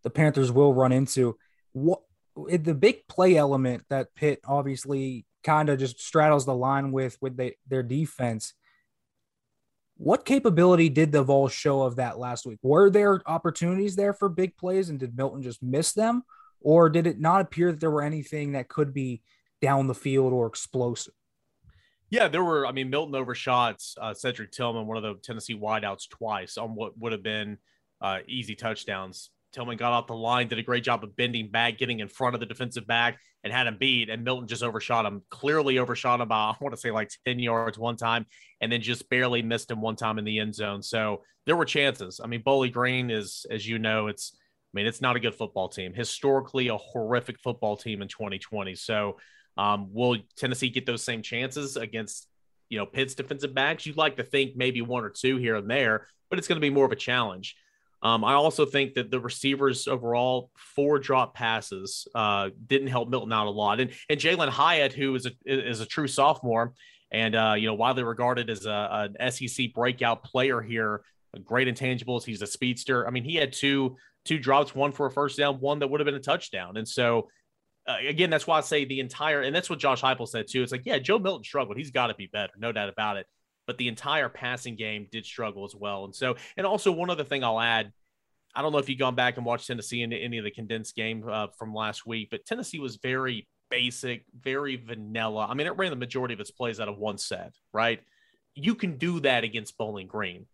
the 0.04 0.09
Panthers 0.09 0.50
will 0.50 0.73
run 0.73 0.90
into. 0.90 1.37
What 1.73 2.00
the 2.35 2.73
big 2.73 3.07
play 3.09 3.37
element 3.37 3.85
that 3.90 4.14
Pitt 4.14 4.40
obviously 4.47 5.26
kind 5.45 5.69
of 5.69 5.78
just 5.78 6.00
straddles 6.00 6.47
the 6.47 6.54
line 6.54 6.92
with 6.92 7.19
with 7.21 7.38
their 7.69 7.83
defense. 7.83 8.54
What 9.99 10.25
capability 10.25 10.88
did 10.88 11.12
the 11.12 11.23
Vols 11.23 11.52
show 11.52 11.83
of 11.83 11.97
that 11.97 12.19
last 12.19 12.47
week? 12.47 12.59
Were 12.62 12.88
there 12.88 13.21
opportunities 13.26 13.97
there 13.97 14.14
for 14.14 14.31
big 14.31 14.57
plays, 14.57 14.88
and 14.88 14.99
did 14.99 15.14
Milton 15.14 15.42
just 15.42 15.62
miss 15.62 15.92
them, 15.92 16.23
or 16.62 16.88
did 16.88 17.07
it 17.07 17.21
not 17.21 17.42
appear 17.42 17.71
that 17.71 17.81
there 17.81 17.90
were 17.90 18.00
anything 18.00 18.52
that 18.52 18.69
could 18.69 18.95
be 18.95 19.21
down 19.62 19.87
the 19.87 19.95
field 19.95 20.33
or 20.33 20.47
explosive? 20.47 21.14
Yeah, 22.11 22.28
there 22.28 22.45
were. 22.45 22.66
I 22.66 22.73
mean, 22.73 22.90
Milton 22.90 23.14
overshots 23.14 23.95
uh, 23.99 24.12
Cedric 24.12 24.52
Tillman, 24.52 24.87
one 24.87 24.99
of 24.99 25.02
the 25.02 25.14
Tennessee 25.23 25.54
wideouts, 25.54 26.11
twice 26.11 26.59
on 26.59 26.75
what 26.75 26.99
would 26.99 27.12
have 27.12 27.23
been 27.23 27.57
uh, 28.02 28.19
easy 28.28 28.54
touchdowns. 28.54 29.31
Tillman 29.52 29.76
got 29.76 29.92
off 29.92 30.07
the 30.07 30.14
line, 30.14 30.49
did 30.49 30.59
a 30.59 30.62
great 30.62 30.85
job 30.85 31.04
of 31.04 31.14
bending 31.16 31.50
back, 31.50 31.78
getting 31.78 32.00
in 32.00 32.09
front 32.09 32.35
of 32.35 32.40
the 32.40 32.47
defensive 32.47 32.87
back, 32.87 33.19
and 33.45 33.52
had 33.52 33.66
him 33.66 33.76
beat. 33.78 34.11
And 34.11 34.25
Milton 34.25 34.49
just 34.49 34.62
overshot 34.62 35.07
him, 35.07 35.23
clearly 35.31 35.78
overshot 35.78 36.21
him 36.21 36.28
by, 36.28 36.37
I 36.37 36.54
want 36.61 36.75
to 36.75 36.81
say 36.81 36.90
like 36.90 37.11
10 37.26 37.38
yards 37.38 37.78
one 37.78 37.97
time, 37.97 38.26
and 38.61 38.73
then 38.73 38.81
just 38.81 39.09
barely 39.09 39.42
missed 39.42 39.71
him 39.71 39.81
one 39.81 39.97
time 39.97 40.19
in 40.19 40.25
the 40.25 40.38
end 40.38 40.54
zone. 40.54 40.83
So 40.83 41.23
there 41.47 41.57
were 41.57 41.64
chances. 41.64 42.21
I 42.23 42.26
mean, 42.26 42.42
Bowling 42.42 42.73
Green 42.73 43.11
is, 43.11 43.47
as 43.50 43.66
you 43.66 43.78
know, 43.78 44.07
it's, 44.09 44.33
I 44.35 44.73
mean, 44.75 44.87
it's 44.87 45.00
not 45.02 45.16
a 45.16 45.21
good 45.21 45.35
football 45.35 45.69
team. 45.69 45.92
Historically, 45.92 46.69
a 46.69 46.76
horrific 46.76 47.38
football 47.40 47.76
team 47.76 48.00
in 48.00 48.09
2020. 48.09 48.75
So 48.75 49.19
um, 49.56 49.92
will 49.92 50.18
Tennessee 50.37 50.71
get 50.71 50.87
those 50.87 51.02
same 51.02 51.23
chances 51.23 51.76
against, 51.76 52.28
you 52.68 52.78
know, 52.78 52.87
Pitt's 52.87 53.14
defensive 53.14 53.54
backs? 53.54 53.87
You'd 53.87 53.97
like 53.97 54.16
to 54.16 54.25
think 54.25 54.56
maybe 54.56 54.82
one 54.82 55.04
or 55.04 55.11
two 55.11 55.37
here 55.37 55.56
and 55.56 55.71
there, 55.71 56.06
but 56.30 56.38
it's 56.38 56.49
going 56.49 56.56
to 56.56 56.61
be 56.61 56.71
more 56.71 56.87
of 56.87 56.92
a 56.92 56.97
challenge. 56.97 57.56
Um, 58.02 58.25
I 58.25 58.32
also 58.32 58.66
think 58.66 58.94
that 58.94 59.11
the 59.11 59.21
receivers 59.21 59.87
overall 59.87 60.50
four 60.56 60.99
drop 60.99 61.35
passes 61.35 62.09
uh, 62.14 62.50
didn't 62.66 62.88
help 62.88 63.09
Milton 63.09 63.32
out 63.32 63.47
a 63.47 63.50
lot, 63.50 63.78
and 63.78 63.92
and 64.11 64.18
Jalin 64.18 64.49
Hyatt, 64.49 64.92
who 64.92 65.14
is 65.14 65.26
a 65.26 65.32
is 65.44 65.80
a 65.80 65.87
true 65.87 66.09
sophomore, 66.09 66.75
and 67.12 67.37
uh, 67.37 67.54
you 67.56 67.68
know 67.68 67.75
widely 67.75 68.02
regarded 68.02 68.50
as 68.50 68.66
a, 68.66 69.09
an 69.21 69.30
SEC 69.30 69.73
breakout 69.73 70.25
player 70.25 70.61
here, 70.61 71.02
great 71.44 71.68
intangibles. 71.68 72.25
He's 72.25 72.42
a 72.42 72.47
speedster. 72.47 73.06
I 73.06 73.11
mean, 73.11 73.23
he 73.23 73.37
had 73.37 73.52
two 73.52 73.97
two 74.25 74.38
drops, 74.38 74.75
one 74.75 74.90
for 74.90 75.06
a 75.06 75.11
first 75.11 75.38
down, 75.38 75.61
one 75.61 75.78
that 75.78 75.88
would 75.88 76.00
have 76.00 76.06
been 76.06 76.14
a 76.14 76.21
touchdown, 76.21 76.76
and 76.76 76.87
so. 76.87 77.28
Uh, 77.86 77.96
again, 78.06 78.30
that's 78.30 78.46
why 78.46 78.58
I 78.58 78.60
say 78.60 78.84
the 78.84 79.00
entire, 79.00 79.42
and 79.42 79.54
that's 79.54 79.68
what 79.68 79.78
Josh 79.78 80.02
Heupel 80.02 80.28
said 80.28 80.46
too. 80.48 80.62
It's 80.62 80.72
like, 80.72 80.82
yeah, 80.84 80.98
Joe 80.98 81.18
Milton 81.18 81.44
struggled. 81.44 81.76
He's 81.76 81.90
got 81.90 82.08
to 82.08 82.14
be 82.14 82.26
better, 82.26 82.52
no 82.58 82.72
doubt 82.72 82.88
about 82.88 83.16
it 83.16 83.26
but 83.66 83.78
the 83.78 83.88
entire 83.88 84.28
passing 84.28 84.76
game 84.76 85.06
did 85.10 85.24
struggle 85.24 85.64
as 85.64 85.74
well. 85.74 86.04
And 86.04 86.14
so, 86.14 86.36
and 86.56 86.66
also 86.66 86.92
one 86.92 87.10
other 87.10 87.24
thing 87.24 87.44
I'll 87.44 87.60
add, 87.60 87.92
I 88.54 88.62
don't 88.62 88.72
know 88.72 88.78
if 88.78 88.88
you've 88.88 88.98
gone 88.98 89.14
back 89.14 89.36
and 89.36 89.46
watched 89.46 89.66
Tennessee 89.66 90.02
in 90.02 90.12
any 90.12 90.38
of 90.38 90.44
the 90.44 90.50
condensed 90.50 90.94
game 90.94 91.24
uh, 91.28 91.48
from 91.58 91.74
last 91.74 92.06
week, 92.06 92.28
but 92.30 92.44
Tennessee 92.44 92.80
was 92.80 92.96
very 92.96 93.46
basic, 93.70 94.24
very 94.38 94.76
vanilla. 94.76 95.46
I 95.48 95.54
mean, 95.54 95.66
it 95.66 95.76
ran 95.76 95.90
the 95.90 95.96
majority 95.96 96.34
of 96.34 96.40
its 96.40 96.50
plays 96.50 96.80
out 96.80 96.88
of 96.88 96.98
one 96.98 97.18
set, 97.18 97.54
right? 97.72 98.00
You 98.54 98.74
can 98.74 98.98
do 98.98 99.20
that 99.20 99.44
against 99.44 99.78
Bowling 99.78 100.06
Green. 100.06 100.46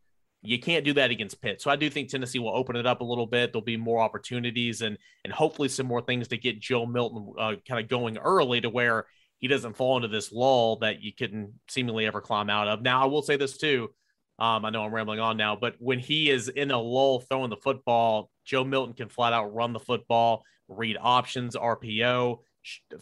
You 0.43 0.59
can't 0.61 0.85
do 0.85 0.93
that 0.95 1.11
against 1.11 1.41
Pitt. 1.43 1.61
So 1.61 1.71
I 1.71 1.77
do 1.77 1.91
think 1.91 2.09
Tennessee 2.09 2.39
will 2.39 2.57
open 2.57 2.77
it 2.77 2.87
up 2.87 3.01
a 3.01 3.05
little 3.05 3.27
bit. 3.27 3.53
There'll 3.53 3.65
be 3.65 3.77
more 3.77 4.01
opportunities 4.01 4.83
and 4.83 4.97
and 5.25 5.33
hopefully 5.33 5.69
some 5.69 5.87
more 5.87 6.01
things 6.01 6.29
to 6.29 6.37
get 6.37 6.61
Joe 6.61 6.87
Milton 6.87 7.33
uh, 7.39 7.55
kind 7.67 7.83
of 7.83 7.89
going 7.89 8.19
early 8.19 8.61
to 8.61 8.71
where 8.71 9.07
he 9.39 9.49
doesn't 9.49 9.77
fall 9.77 9.97
into 9.97 10.09
this 10.09 10.33
lull 10.33 10.77
that 10.81 11.01
you 11.01 11.13
couldn't 11.13 11.55
seemingly 11.69 12.07
ever 12.07 12.21
climb 12.21 12.51
out 12.51 12.69
of. 12.69 12.83
Now, 12.83 13.03
I 13.03 13.07
will 13.07 13.23
say 13.23 13.37
this 13.37 13.57
too. 13.57 13.91
Um, 14.39 14.65
I 14.65 14.71
know 14.71 14.85
I'm 14.85 14.95
rambling 14.95 15.19
on 15.19 15.37
now, 15.37 15.57
but 15.57 15.75
when 15.79 15.99
he 15.99 16.31
is 16.31 16.49
in 16.49 16.71
a 16.71 16.79
lull 16.79 17.21
throwing 17.21 17.51
the 17.51 17.57
football, 17.57 18.31
Joe 18.45 18.65
Milton 18.65 18.95
can 18.95 19.09
flat 19.09 19.33
out 19.33 19.55
run 19.55 19.73
the 19.73 19.81
football, 19.81 20.45
read 20.69 20.97
options, 21.01 21.57
RPO, 21.57 22.39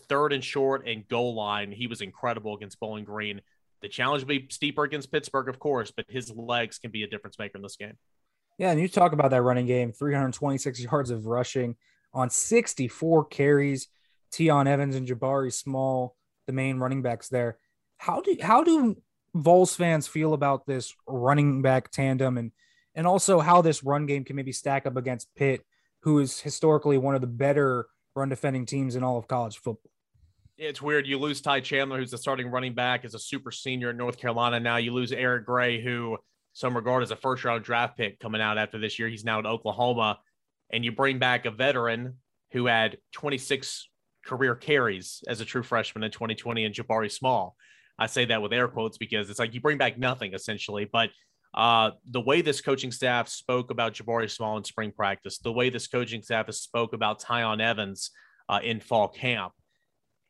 third 0.09 0.33
and 0.33 0.43
short, 0.43 0.87
and 0.87 1.07
goal 1.09 1.35
line. 1.35 1.73
He 1.73 1.87
was 1.87 2.00
incredible 2.00 2.57
against 2.57 2.81
Bowling 2.81 3.05
Green. 3.05 3.43
The 3.83 3.88
challenge 3.88 4.23
will 4.23 4.28
be 4.28 4.47
steeper 4.50 4.85
against 4.85 5.12
Pittsburgh, 5.12 5.49
of 5.49 5.59
course, 5.59 5.90
but 5.90 6.06
his 6.09 6.30
legs 6.30 6.78
can 6.78 6.90
be 6.90 7.02
a 7.02 7.06
difference 7.06 7.38
maker 7.38 7.56
in 7.56 7.62
this 7.62 7.76
game. 7.76 7.99
Yeah, 8.59 8.71
and 8.71 8.80
you 8.80 8.88
talk 8.88 9.12
about 9.12 9.30
that 9.30 9.42
running 9.42 9.66
game 9.66 9.92
326 9.92 10.80
yards 10.83 11.11
of 11.11 11.26
rushing 11.26 11.76
on 12.14 12.30
64 12.30 13.26
carries. 13.26 13.88
Tiyon 14.33 14.66
Evans 14.66 14.97
and 14.97 15.06
Jabari 15.06 15.52
Small 15.52 16.16
the 16.47 16.52
main 16.52 16.78
running 16.78 17.02
backs 17.02 17.28
there. 17.28 17.59
How 17.99 18.21
do 18.21 18.37
how 18.40 18.62
do 18.62 18.97
Vols 19.35 19.76
fans 19.76 20.06
feel 20.06 20.33
about 20.33 20.66
this 20.66 20.95
running 21.06 21.62
back 21.62 21.90
tandem 21.90 22.38
and 22.38 22.52
and 22.95 23.06
also 23.06 23.40
how 23.40 23.61
this 23.61 23.85
run 23.85 24.06
game 24.06 24.25
can 24.25 24.37
maybe 24.37 24.52
stack 24.52 24.87
up 24.87 24.97
against 24.97 25.35
Pitt, 25.35 25.62
who 26.00 26.18
is 26.18 26.40
historically 26.40 26.97
one 26.97 27.14
of 27.14 27.21
the 27.21 27.26
better 27.26 27.87
run 28.14 28.30
defending 28.30 28.64
teams 28.64 28.97
in 28.97 29.04
all 29.04 29.18
of 29.18 29.28
college 29.28 29.59
football? 29.59 29.90
It's 30.59 30.81
weird. 30.81 31.07
You 31.07 31.19
lose 31.19 31.43
Ty 31.43 31.61
Chandler, 31.61 31.99
who's 31.99 32.13
the 32.13 32.19
starting 32.19 32.51
running 32.51 32.75
back, 32.75 33.05
as 33.05 33.15
a 33.15 33.19
super 33.19 33.51
senior 33.51 33.91
in 33.91 33.99
North 33.99 34.17
Carolina. 34.17 34.59
Now 34.59 34.79
you 34.79 34.93
lose 34.93 35.13
Eric 35.13 35.45
Gray, 35.45 35.83
who 35.83 36.17
some 36.55 36.75
regard 36.75 37.03
as 37.03 37.11
a 37.11 37.17
first 37.17 37.45
round 37.45 37.63
draft 37.63 37.99
pick 37.99 38.19
coming 38.19 38.41
out 38.41 38.57
after 38.57 38.79
this 38.79 38.99
year. 38.99 39.09
He's 39.09 39.25
now 39.25 39.39
at 39.39 39.45
Oklahoma. 39.45 40.19
And 40.73 40.83
you 40.83 40.93
bring 40.93 41.19
back 41.19 41.45
a 41.45 41.51
veteran 41.51 42.15
who 42.53 42.67
had 42.67 42.97
26 43.13 43.87
career 44.25 44.55
carries 44.55 45.23
as 45.29 45.43
a 45.43 45.45
true 45.45 45.63
freshman 45.63 46.03
in 46.03 46.11
2020 46.11 46.65
and 46.65 46.75
Jabari 46.75 47.13
Small. 47.13 47.55
I 47.99 48.07
say 48.07 48.25
that 48.25 48.41
with 48.41 48.55
air 48.55 48.69
quotes 48.69 48.97
because 48.97 49.29
it's 49.29 49.39
like 49.39 49.53
you 49.53 49.61
bring 49.61 49.77
back 49.77 49.99
nothing 49.99 50.33
essentially. 50.33 50.89
But 50.91 51.11
uh, 51.55 51.91
the 52.11 52.23
way 52.23 52.41
this 52.41 52.63
coaching 52.63 52.93
staff 52.93 53.29
spoke 53.29 53.71
about 53.71 53.93
Jabari 53.93 54.31
Small 54.31 54.57
in 54.57 54.65
spring 54.65 54.93
practice, 54.97 55.39
the 55.39 55.53
way 55.53 55.69
this 55.69 55.87
coaching 55.87 56.23
staff 56.23 56.47
has 56.47 56.61
spoke 56.61 56.95
about 56.95 57.21
Tiyon 57.21 57.61
Evans 57.61 58.11
uh, 58.49 58.61
in 58.63 58.81
fall 58.81 59.09
camp, 59.09 59.53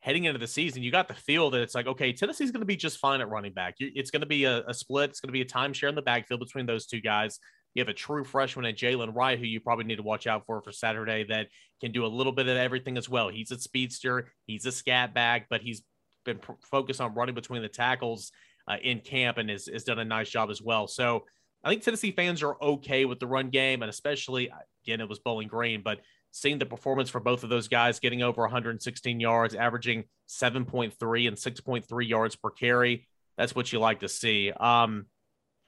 heading 0.07 0.25
into 0.25 0.39
the 0.39 0.47
season, 0.47 0.85
you 0.85 0.93
got 0.93 1.09
the 1.09 1.15
feel 1.15 1.51
that 1.51 1.61
it's 1.61 1.75
like, 1.75 1.89
okay, 1.89 2.13
Tennessee's 2.13 2.53
going 2.53 2.61
to 2.61 2.67
be 2.67 2.77
just 2.77 2.99
fine 2.99 3.21
at 3.21 3.29
running 3.29 3.53
back. 3.53 3.75
It's 3.81 4.13
going 4.13 4.21
to 4.21 4.27
be 4.27 4.45
a, 4.45 4.65
a 4.69 4.73
split. 4.73 5.11
It's 5.11 5.19
going 5.19 5.31
to 5.31 5.33
be 5.33 5.41
a 5.41 5.45
timeshare 5.45 5.89
in 5.89 5.97
the 5.97 6.03
backfield 6.03 6.39
between 6.39 6.65
those 6.65 6.87
two 6.87 7.01
guys. 7.01 7.41
You 7.75 7.81
have 7.81 7.89
a 7.89 7.93
true 7.93 8.23
freshman 8.23 8.67
at 8.67 8.77
Jalen 8.77 9.17
Wright, 9.17 9.37
who 9.37 9.47
you 9.47 9.61
probably 9.61 9.85
need 9.85 9.97
to 9.97 10.05
watch 10.05 10.29
out 10.29 10.45
for 10.47 10.63
for 10.63 10.71
Saturday, 10.71 11.25
that 11.29 11.49
can 11.81 11.91
do 11.91 12.07
a 12.07 12.07
little 12.07 12.31
bit 12.31 12.47
of 12.47 12.57
everything 12.57 12.97
as 12.97 13.09
well. 13.09 13.29
He's 13.29 13.51
a 13.51 13.59
speedster, 13.59 14.31
he's 14.47 14.65
a 14.65 14.71
scat 14.71 15.13
back, 15.13 15.49
but 15.51 15.61
he's 15.61 15.83
been 16.25 16.39
pr- 16.39 16.53
focused 16.71 17.01
on 17.01 17.13
running 17.15 17.35
between 17.35 17.63
the 17.63 17.69
tackles 17.69 18.31
uh, 18.69 18.77
in 18.81 19.01
camp 19.01 19.39
and 19.39 19.51
has, 19.51 19.67
has 19.67 19.83
done 19.83 19.99
a 19.99 20.05
nice 20.05 20.31
job 20.31 20.51
as 20.51 20.63
well. 20.63 20.87
So 20.87 21.25
I 21.65 21.69
think 21.69 21.83
Tennessee 21.83 22.13
fans 22.13 22.45
are 22.45 22.57
okay 22.63 23.07
with 23.07 23.19
the 23.19 23.27
run 23.27 23.51
game, 23.51 23.83
and 23.83 23.91
especially 23.91 24.53
again, 24.87 25.01
it 25.01 25.09
was 25.09 25.19
Bowling 25.19 25.49
Green, 25.49 25.83
but 25.85 25.99
seeing 26.31 26.59
the 26.59 26.67
performance 26.67 27.09
for 27.11 27.21
both 27.21 27.45
of 27.45 27.51
those 27.51 27.69
guys 27.69 28.01
getting 28.01 28.23
over 28.23 28.43
116 28.43 29.21
yards, 29.21 29.55
averaging 29.55 30.05
7.3 30.29 31.29
and 31.29 31.37
6.3 31.37 32.09
yards 32.09 32.37
per 32.37 32.51
carry. 32.51 33.09
That's 33.39 33.55
what 33.55 33.73
you 33.73 33.79
like 33.79 34.01
to 34.01 34.09
see. 34.09 34.51
Um, 34.53 35.07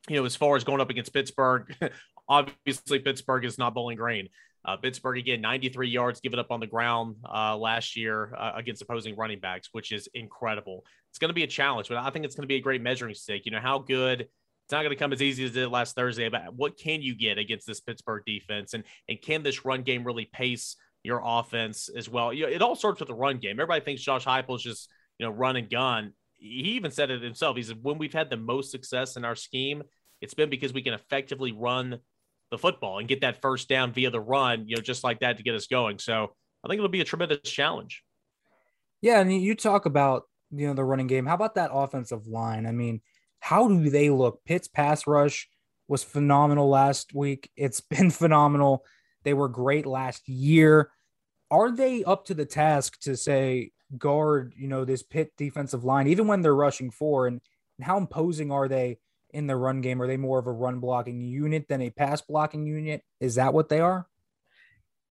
you 0.08 0.16
know, 0.16 0.24
as 0.24 0.36
far 0.36 0.56
as 0.56 0.64
going 0.64 0.80
up 0.80 0.90
against 0.90 1.12
Pittsburgh, 1.12 1.74
obviously 2.28 2.98
Pittsburgh 2.98 3.44
is 3.44 3.58
not 3.58 3.74
Bowling 3.74 3.96
Green. 3.96 4.28
Uh, 4.64 4.76
Pittsburgh 4.76 5.18
again, 5.18 5.40
93 5.40 5.88
yards 5.88 6.20
given 6.20 6.38
up 6.38 6.50
on 6.50 6.60
the 6.60 6.66
ground 6.66 7.16
uh, 7.24 7.56
last 7.56 7.96
year 7.96 8.34
uh, 8.36 8.52
against 8.54 8.82
opposing 8.82 9.16
running 9.16 9.40
backs, 9.40 9.68
which 9.72 9.92
is 9.92 10.08
incredible. 10.14 10.84
It's 11.10 11.18
going 11.18 11.30
to 11.30 11.34
be 11.34 11.44
a 11.44 11.48
challenge, 11.48 11.88
but 11.88 11.96
I 11.96 12.10
think 12.10 12.24
it's 12.24 12.34
going 12.34 12.42
to 12.42 12.48
be 12.48 12.56
a 12.56 12.60
great 12.60 12.82
measuring 12.82 13.14
stick. 13.14 13.46
You 13.46 13.52
know 13.52 13.60
how 13.60 13.78
good. 13.78 14.28
It's 14.68 14.72
not 14.74 14.82
going 14.82 14.90
to 14.90 14.96
come 14.96 15.14
as 15.14 15.22
easy 15.22 15.44
as 15.44 15.52
it 15.52 15.54
did 15.54 15.68
last 15.70 15.96
Thursday, 15.96 16.28
but 16.28 16.54
what 16.54 16.76
can 16.76 17.00
you 17.00 17.14
get 17.14 17.38
against 17.38 17.66
this 17.66 17.80
Pittsburgh 17.80 18.22
defense, 18.26 18.74
and 18.74 18.84
and 19.08 19.18
can 19.18 19.42
this 19.42 19.64
run 19.64 19.80
game 19.80 20.04
really 20.04 20.26
pace 20.30 20.76
your 21.02 21.22
offense 21.24 21.88
as 21.88 22.06
well? 22.06 22.34
You 22.34 22.42
know, 22.42 22.52
it 22.52 22.60
all 22.60 22.76
starts 22.76 23.00
with 23.00 23.08
the 23.08 23.14
run 23.14 23.38
game. 23.38 23.52
Everybody 23.52 23.82
thinks 23.82 24.02
Josh 24.02 24.26
Heupel 24.26 24.56
is 24.56 24.62
just 24.62 24.90
you 25.18 25.24
know 25.24 25.32
run 25.32 25.56
and 25.56 25.70
gun. 25.70 26.12
He 26.36 26.72
even 26.72 26.90
said 26.90 27.10
it 27.10 27.22
himself. 27.22 27.56
He 27.56 27.62
said 27.62 27.78
when 27.80 27.96
we've 27.96 28.12
had 28.12 28.28
the 28.28 28.36
most 28.36 28.70
success 28.70 29.16
in 29.16 29.24
our 29.24 29.36
scheme, 29.36 29.84
it's 30.20 30.34
been 30.34 30.50
because 30.50 30.74
we 30.74 30.82
can 30.82 30.92
effectively 30.92 31.52
run 31.52 32.00
the 32.50 32.58
football 32.58 32.98
and 32.98 33.08
get 33.08 33.22
that 33.22 33.40
first 33.40 33.70
down 33.70 33.94
via 33.94 34.10
the 34.10 34.20
run, 34.20 34.68
you 34.68 34.76
know, 34.76 34.82
just 34.82 35.02
like 35.02 35.20
that 35.20 35.38
to 35.38 35.42
get 35.42 35.54
us 35.54 35.66
going. 35.66 35.98
So 35.98 36.34
I 36.62 36.68
think 36.68 36.76
it'll 36.76 36.90
be 36.90 37.00
a 37.00 37.04
tremendous 37.04 37.50
challenge. 37.50 38.02
Yeah, 39.00 39.18
and 39.20 39.32
you 39.32 39.54
talk 39.54 39.86
about 39.86 40.24
you 40.50 40.66
know 40.66 40.74
the 40.74 40.84
running 40.84 41.06
game. 41.06 41.24
How 41.24 41.36
about 41.36 41.54
that 41.54 41.70
offensive 41.72 42.26
line? 42.26 42.66
I 42.66 42.72
mean, 42.72 43.00
how 43.40 43.68
do 43.68 43.90
they 43.90 44.10
look? 44.10 44.44
Pitt's 44.44 44.68
pass 44.68 45.06
rush 45.06 45.48
was 45.86 46.04
phenomenal 46.04 46.68
last 46.68 47.14
week. 47.14 47.50
It's 47.56 47.80
been 47.90 48.10
phenomenal. 48.10 48.84
They 49.24 49.34
were 49.34 49.48
great 49.48 49.86
last 49.86 50.28
year. 50.28 50.90
Are 51.50 51.70
they 51.70 52.04
up 52.04 52.26
to 52.26 52.34
the 52.34 52.46
task 52.46 53.00
to 53.00 53.16
say 53.16 53.72
guard, 53.96 54.54
you 54.56 54.68
know, 54.68 54.84
this 54.84 55.02
Pitt 55.02 55.32
defensive 55.36 55.84
line, 55.84 56.06
even 56.08 56.26
when 56.26 56.42
they're 56.42 56.54
rushing 56.54 56.90
four? 56.90 57.26
And, 57.26 57.40
and 57.78 57.86
how 57.86 57.96
imposing 57.96 58.52
are 58.52 58.68
they 58.68 58.98
in 59.30 59.46
the 59.46 59.56
run 59.56 59.80
game? 59.80 60.02
Are 60.02 60.06
they 60.06 60.16
more 60.16 60.38
of 60.38 60.46
a 60.46 60.52
run 60.52 60.80
blocking 60.80 61.20
unit 61.22 61.68
than 61.68 61.80
a 61.80 61.90
pass 61.90 62.20
blocking 62.20 62.66
unit? 62.66 63.02
Is 63.20 63.36
that 63.36 63.54
what 63.54 63.68
they 63.68 63.80
are? 63.80 64.06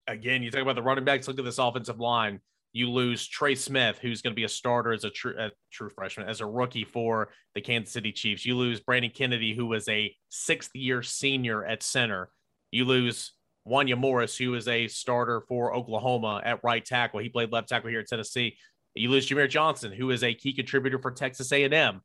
again, 0.07 0.43
you 0.43 0.51
talk 0.51 0.63
about 0.63 0.77
the 0.77 0.83
running 0.83 1.05
backs. 1.05 1.29
Look 1.29 1.39
at 1.39 1.45
this 1.45 1.59
offensive 1.59 2.01
line. 2.01 2.41
You 2.77 2.91
lose 2.91 3.27
Trey 3.27 3.55
Smith, 3.55 3.99
who's 4.03 4.21
going 4.21 4.33
to 4.33 4.37
be 4.37 4.45
a 4.45 4.51
starter 4.51 4.93
as 4.93 5.05
a 5.05 5.09
true, 5.09 5.35
true 5.73 5.89
freshman, 5.89 6.29
as 6.29 6.43
a 6.43 6.47
rookie 6.47 6.85
for 6.85 7.31
the 7.55 7.63
Kansas 7.63 7.95
City 7.95 8.13
Chiefs. 8.13 8.45
You 8.45 8.55
lose 8.55 8.81
Brandon 8.81 9.11
Kennedy, 9.11 9.55
who 9.55 9.65
was 9.65 9.89
a 9.89 10.15
sixth 10.29 10.77
year 10.77 11.03
senior 11.03 11.65
at 11.65 11.83
center. 11.83 12.29
You 12.71 12.85
lose 12.85 13.33
Wanya 13.67 13.97
Morris, 13.97 14.37
who 14.37 14.55
is 14.55 14.69
a 14.69 14.89
starter 14.89 15.41
for 15.49 15.75
Oklahoma 15.75 16.43
at 16.45 16.61
right 16.63 16.85
tackle. 16.85 17.21
He 17.21 17.31
played 17.31 17.51
left 17.51 17.71
tackle 17.71 17.89
here 17.89 18.01
at 18.01 18.09
Tennessee. 18.09 18.59
You 18.95 19.09
lose 19.09 19.27
Jahmir 19.27 19.49
Johnson, 19.49 19.91
who 19.91 20.11
is 20.11 20.23
a 20.23 20.35
key 20.35 20.53
contributor 20.53 20.99
for 20.99 21.13
Texas 21.13 21.51
A&M. 21.53 22.03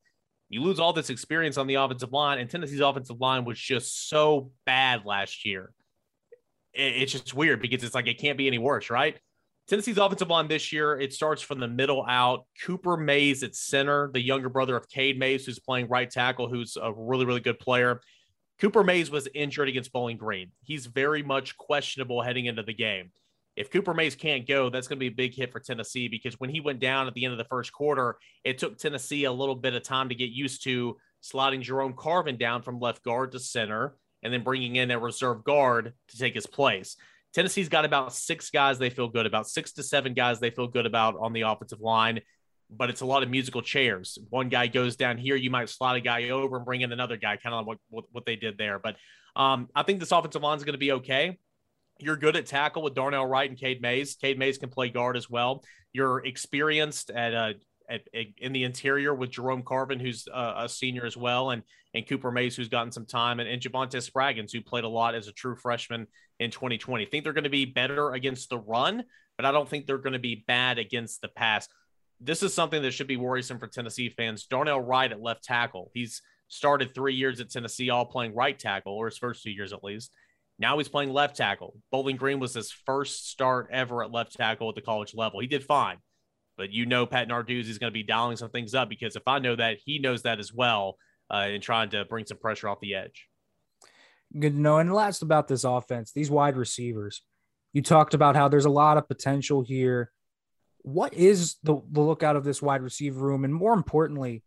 You 0.48 0.62
lose 0.62 0.80
all 0.80 0.94
this 0.94 1.10
experience 1.10 1.58
on 1.58 1.68
the 1.68 1.76
offensive 1.76 2.14
line, 2.14 2.40
and 2.40 2.50
Tennessee's 2.50 2.80
offensive 2.80 3.20
line 3.20 3.44
was 3.44 3.60
just 3.60 4.08
so 4.08 4.52
bad 4.66 5.06
last 5.06 5.46
year. 5.46 5.74
It's 6.74 7.12
just 7.12 7.34
weird 7.34 7.62
because 7.62 7.84
it's 7.84 7.94
like 7.94 8.08
it 8.08 8.20
can't 8.22 8.38
be 8.38 8.48
any 8.48 8.58
worse, 8.58 8.90
right? 8.90 9.20
Tennessee's 9.72 9.98
offensive 9.98 10.28
line 10.28 10.50
this 10.50 10.74
year, 10.74 11.00
it 11.00 11.14
starts 11.14 11.42
from 11.42 11.62
the 11.62 11.68
middle 11.68 12.06
out. 12.06 12.46
Cooper 12.62 12.98
Mays 12.98 13.42
at 13.42 13.56
center, 13.56 14.12
the 14.12 14.20
younger 14.20 14.50
brother 14.50 14.76
of 14.76 14.90
Cade 14.90 15.18
Mays, 15.18 15.46
who's 15.46 15.60
playing 15.60 15.88
right 15.88 16.12
tackle, 16.12 16.50
who's 16.50 16.76
a 16.76 16.92
really, 16.92 17.24
really 17.24 17.40
good 17.40 17.58
player. 17.58 18.02
Cooper 18.60 18.84
Mays 18.84 19.10
was 19.10 19.30
injured 19.34 19.70
against 19.70 19.94
Bowling 19.94 20.18
Green. 20.18 20.52
He's 20.62 20.88
very 20.88 21.24
much 21.24 21.56
questionable 21.56 22.22
heading 22.22 22.48
into 22.48 22.64
the 22.64 22.74
game. 22.74 23.14
If 23.56 23.72
Cooper 23.72 23.94
Mays 23.94 24.14
can't 24.14 24.46
go, 24.46 24.70
that's 24.70 24.90
going 24.90 24.98
to 24.98 25.00
be 25.00 25.08
a 25.08 25.16
big 25.16 25.34
hit 25.34 25.54
for 25.54 25.62
Tennessee 25.62 26.10
because 26.10 26.38
when 26.38 26.50
he 26.50 26.60
went 26.60 26.82
down 26.82 27.08
at 27.08 27.14
the 27.14 27.24
end 27.24 27.32
of 27.32 27.38
the 27.38 27.46
first 27.46 27.72
quarter, 27.72 28.18
it 28.44 28.58
took 28.58 28.78
Tennessee 28.78 29.24
a 29.24 29.32
little 29.32 29.56
bit 29.56 29.74
of 29.74 29.84
time 29.84 30.10
to 30.10 30.16
get 30.16 30.32
used 30.32 30.66
to 30.66 30.98
sliding 31.22 31.62
Jerome 31.62 31.94
Carvin 31.94 32.36
down 32.36 32.62
from 32.62 32.82
left 32.82 33.06
guard 33.06 33.32
to 33.32 33.40
center 33.40 33.96
and 34.22 34.34
then 34.34 34.44
bringing 34.44 34.76
in 34.76 34.92
a 34.92 35.00
reserve 35.00 35.46
guard 35.46 35.94
to 36.10 36.18
take 36.18 36.36
his 36.36 36.46
place. 36.46 36.98
Tennessee's 37.34 37.70
got 37.70 37.86
about 37.86 38.14
six 38.14 38.50
guys 38.50 38.78
they 38.78 38.90
feel 38.90 39.08
good 39.08 39.26
about, 39.26 39.48
six 39.48 39.72
to 39.74 39.84
seven 39.84 40.14
guys 40.14 40.40
they 40.40 40.50
feel 40.50 40.68
good 40.68 40.86
about 40.86 41.16
on 41.20 41.34
the 41.34 41.42
offensive 41.42 41.80
line, 41.80 42.20
but 42.70 42.90
it's 42.90 43.02
a 43.02 43.06
lot 43.06 43.24
of 43.24 43.30
musical 43.30 43.62
chairs. 43.62 44.18
One 44.30 44.50
guy 44.50 44.68
goes 44.68 44.96
down 44.96 45.18
here, 45.18 45.36
you 45.36 45.50
might 45.50 45.70
slide 45.70 45.98
a 45.98 46.02
guy 46.02 46.30
over 46.30 46.58
and 46.58 46.66
bring 46.66 46.82
in 46.82 46.92
another 46.92 47.18
guy, 47.18 47.38
kind 47.38 47.56
of 47.56 47.66
like 47.66 47.78
what, 47.90 48.06
what, 48.12 48.26
they 48.26 48.36
did 48.36 48.58
there. 48.58 48.80
But 48.80 48.98
um, 49.36 49.70
I 49.74 49.84
think 49.84 50.00
this 50.00 50.12
offensive 50.12 50.42
line 50.42 50.58
is 50.58 50.64
going 50.64 50.74
to 50.74 50.80
be 50.80 50.92
okay. 50.94 51.40
You're 52.00 52.18
good 52.18 52.36
at 52.36 52.48
tackle 52.48 52.82
with 52.82 52.96
Darnell 52.96 53.26
Wright 53.26 53.50
and 53.50 53.60
Cade 53.60 53.82
Mays. 53.82 54.16
Cade 54.16 54.38
Mays 54.38 54.58
can 54.58 54.70
play 54.70 54.90
guard 54.90 55.16
as 55.16 55.30
well. 55.30 55.64
You're 55.94 56.26
experienced 56.26 57.12
at 57.12 57.34
uh, 57.34 57.54
at, 57.92 58.02
at, 58.14 58.28
in 58.38 58.54
the 58.54 58.64
interior 58.64 59.14
with 59.14 59.32
Jerome 59.32 59.64
Carvin, 59.64 60.00
who's 60.00 60.28
uh, 60.34 60.54
a 60.58 60.70
senior 60.70 61.06
as 61.06 61.18
well, 61.18 61.52
and 61.52 61.64
and 61.94 62.08
Cooper 62.08 62.32
Mays, 62.32 62.56
who's 62.56 62.70
gotten 62.70 62.92
some 62.92 63.06
time, 63.06 63.40
and, 63.40 63.50
and 63.50 63.62
Javontez 63.62 64.10
Spraggins, 64.10 64.52
who 64.52 64.62
played 64.62 64.86
a 64.86 64.90
lot 64.90 65.14
as 65.14 65.28
a 65.28 65.34
true 65.34 65.56
freshman 65.56 66.08
in 66.40 66.50
2020. 66.50 67.06
I 67.06 67.10
think 67.10 67.24
they're 67.24 67.34
going 67.34 67.44
to 67.44 67.50
be 67.50 67.66
better 67.66 68.14
against 68.14 68.50
the 68.50 68.60
run, 68.60 69.04
but 69.36 69.46
I 69.46 69.52
don't 69.52 69.68
think 69.68 69.86
they're 69.86 69.98
going 69.98 70.14
to 70.14 70.20
be 70.20 70.46
bad 70.48 70.80
against 70.80 71.22
the 71.22 71.28
pass. 71.28 71.68
This 72.22 72.44
is 72.44 72.54
something 72.54 72.82
that 72.84 72.92
should 72.92 73.08
be 73.08 73.18
worrisome 73.18 73.60
for 73.60 73.68
Tennessee 73.68 74.10
fans. 74.10 74.46
Darnell 74.46 74.80
Wright 74.80 75.12
at 75.12 75.22
left 75.22 75.44
tackle. 75.44 75.92
He's 75.94 76.22
started 76.48 76.94
three 76.94 77.16
years 77.16 77.42
at 77.42 77.50
Tennessee, 77.50 77.90
all 77.90 78.06
playing 78.06 78.36
right 78.36 78.58
tackle, 78.58 78.94
or 78.94 79.08
his 79.08 79.18
first 79.18 79.44
two 79.44 79.52
years 79.52 79.74
at 79.74 79.84
least. 79.84 80.12
Now 80.60 80.78
he's 80.78 80.90
playing 80.90 81.12
left 81.12 81.36
tackle. 81.36 81.76
Bowling 81.92 82.18
Green 82.18 82.40
was 82.40 82.54
his 82.54 82.72
first 82.72 83.30
start 83.30 83.70
ever 83.72 84.04
at 84.04 84.12
left 84.12 84.34
tackle 84.34 84.70
at 84.70 84.76
the 84.76 84.82
college 84.82 85.16
level. 85.16 85.40
He 85.40 85.48
did 85.48 85.64
fine, 85.64 85.98
but 86.62 86.72
you 86.72 86.86
know 86.86 87.08
Pat 87.08 87.28
Narduzzi 87.28 87.70
is 87.70 87.80
going 87.80 87.90
to 87.90 87.94
be 87.94 88.04
dialing 88.04 88.38
some 88.38 88.52
things 88.52 88.76
up 88.76 88.88
because 88.88 89.16
if 89.16 89.24
I 89.26 89.40
know 89.40 89.56
that, 89.56 89.80
he 89.84 89.98
knows 89.98 90.22
that 90.22 90.40
as 90.40 90.54
well, 90.54 90.96
uh, 91.32 91.48
and 91.50 91.64
trying 91.64 91.90
to 91.90 92.06
bring 92.06 92.28
some 92.28 92.38
pressure 92.38 92.70
off 92.70 92.80
the 92.80 92.94
edge. 92.94 93.28
Good 94.40 94.54
to 94.54 94.60
know. 94.60 94.78
And 94.78 94.94
last 94.94 95.24
about 95.24 95.48
this 95.48 95.64
offense, 95.64 96.12
these 96.12 96.30
wide 96.30 96.56
receivers. 96.56 97.24
You 97.74 97.82
talked 97.82 98.14
about 98.14 98.36
how 98.36 98.48
there's 98.48 98.66
a 98.66 98.70
lot 98.70 98.98
of 98.98 99.08
potential 99.08 99.64
here. 99.64 100.12
What 100.84 101.16
is 101.16 101.56
the, 101.64 101.82
the 101.90 102.02
lookout 102.02 102.36
of 102.36 102.44
this 102.44 102.62
wide 102.62 102.84
receiver 102.84 103.26
room? 103.26 103.44
And 103.44 103.56
more 103.56 103.74
importantly, 103.74 104.44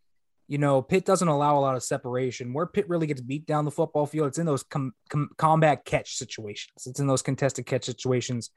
you 0.47 0.59
know, 0.59 0.81
Pitt 0.81 1.05
doesn't 1.05 1.27
allow 1.27 1.59
a 1.59 1.61
lot 1.61 1.75
of 1.75 1.83
separation. 1.83 2.53
Where 2.53 2.67
Pitt 2.67 2.89
really 2.89 3.09
gets 3.09 3.23
beat 3.23 3.45
down 3.45 3.65
the 3.65 3.73
football 3.73 4.07
field, 4.07 4.29
it's 4.29 4.39
in 4.39 4.47
those 4.47 4.63
com- 4.63 4.95
com- 5.11 5.31
combat 5.37 5.85
catch 5.85 6.15
situations. 6.15 6.87
It's 6.87 7.01
in 7.01 7.09
those 7.09 7.23
contested 7.23 7.67
catch 7.67 7.85
situations. 7.85 8.51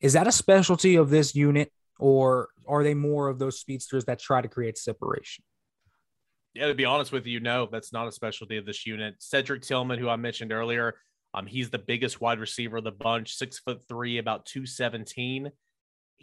Is 0.00 0.14
that 0.14 0.26
a 0.26 0.32
specialty 0.32 0.96
of 0.96 1.10
this 1.10 1.34
unit, 1.34 1.70
or 1.98 2.48
are 2.66 2.82
they 2.82 2.94
more 2.94 3.28
of 3.28 3.38
those 3.38 3.60
speedsters 3.60 4.04
that 4.06 4.18
try 4.18 4.40
to 4.40 4.48
create 4.48 4.78
separation? 4.78 5.44
Yeah, 6.54 6.68
to 6.68 6.74
be 6.74 6.84
honest 6.84 7.12
with 7.12 7.26
you, 7.26 7.40
no, 7.40 7.68
that's 7.70 7.92
not 7.92 8.06
a 8.06 8.12
specialty 8.12 8.56
of 8.56 8.66
this 8.66 8.86
unit. 8.86 9.16
Cedric 9.18 9.62
Tillman, 9.62 9.98
who 9.98 10.08
I 10.08 10.16
mentioned 10.16 10.52
earlier, 10.52 10.94
um, 11.32 11.46
he's 11.46 11.70
the 11.70 11.78
biggest 11.78 12.20
wide 12.20 12.38
receiver 12.38 12.76
of 12.76 12.84
the 12.84 12.92
bunch, 12.92 13.34
six 13.34 13.58
foot 13.58 13.82
three, 13.88 14.18
about 14.18 14.46
217 14.46 15.50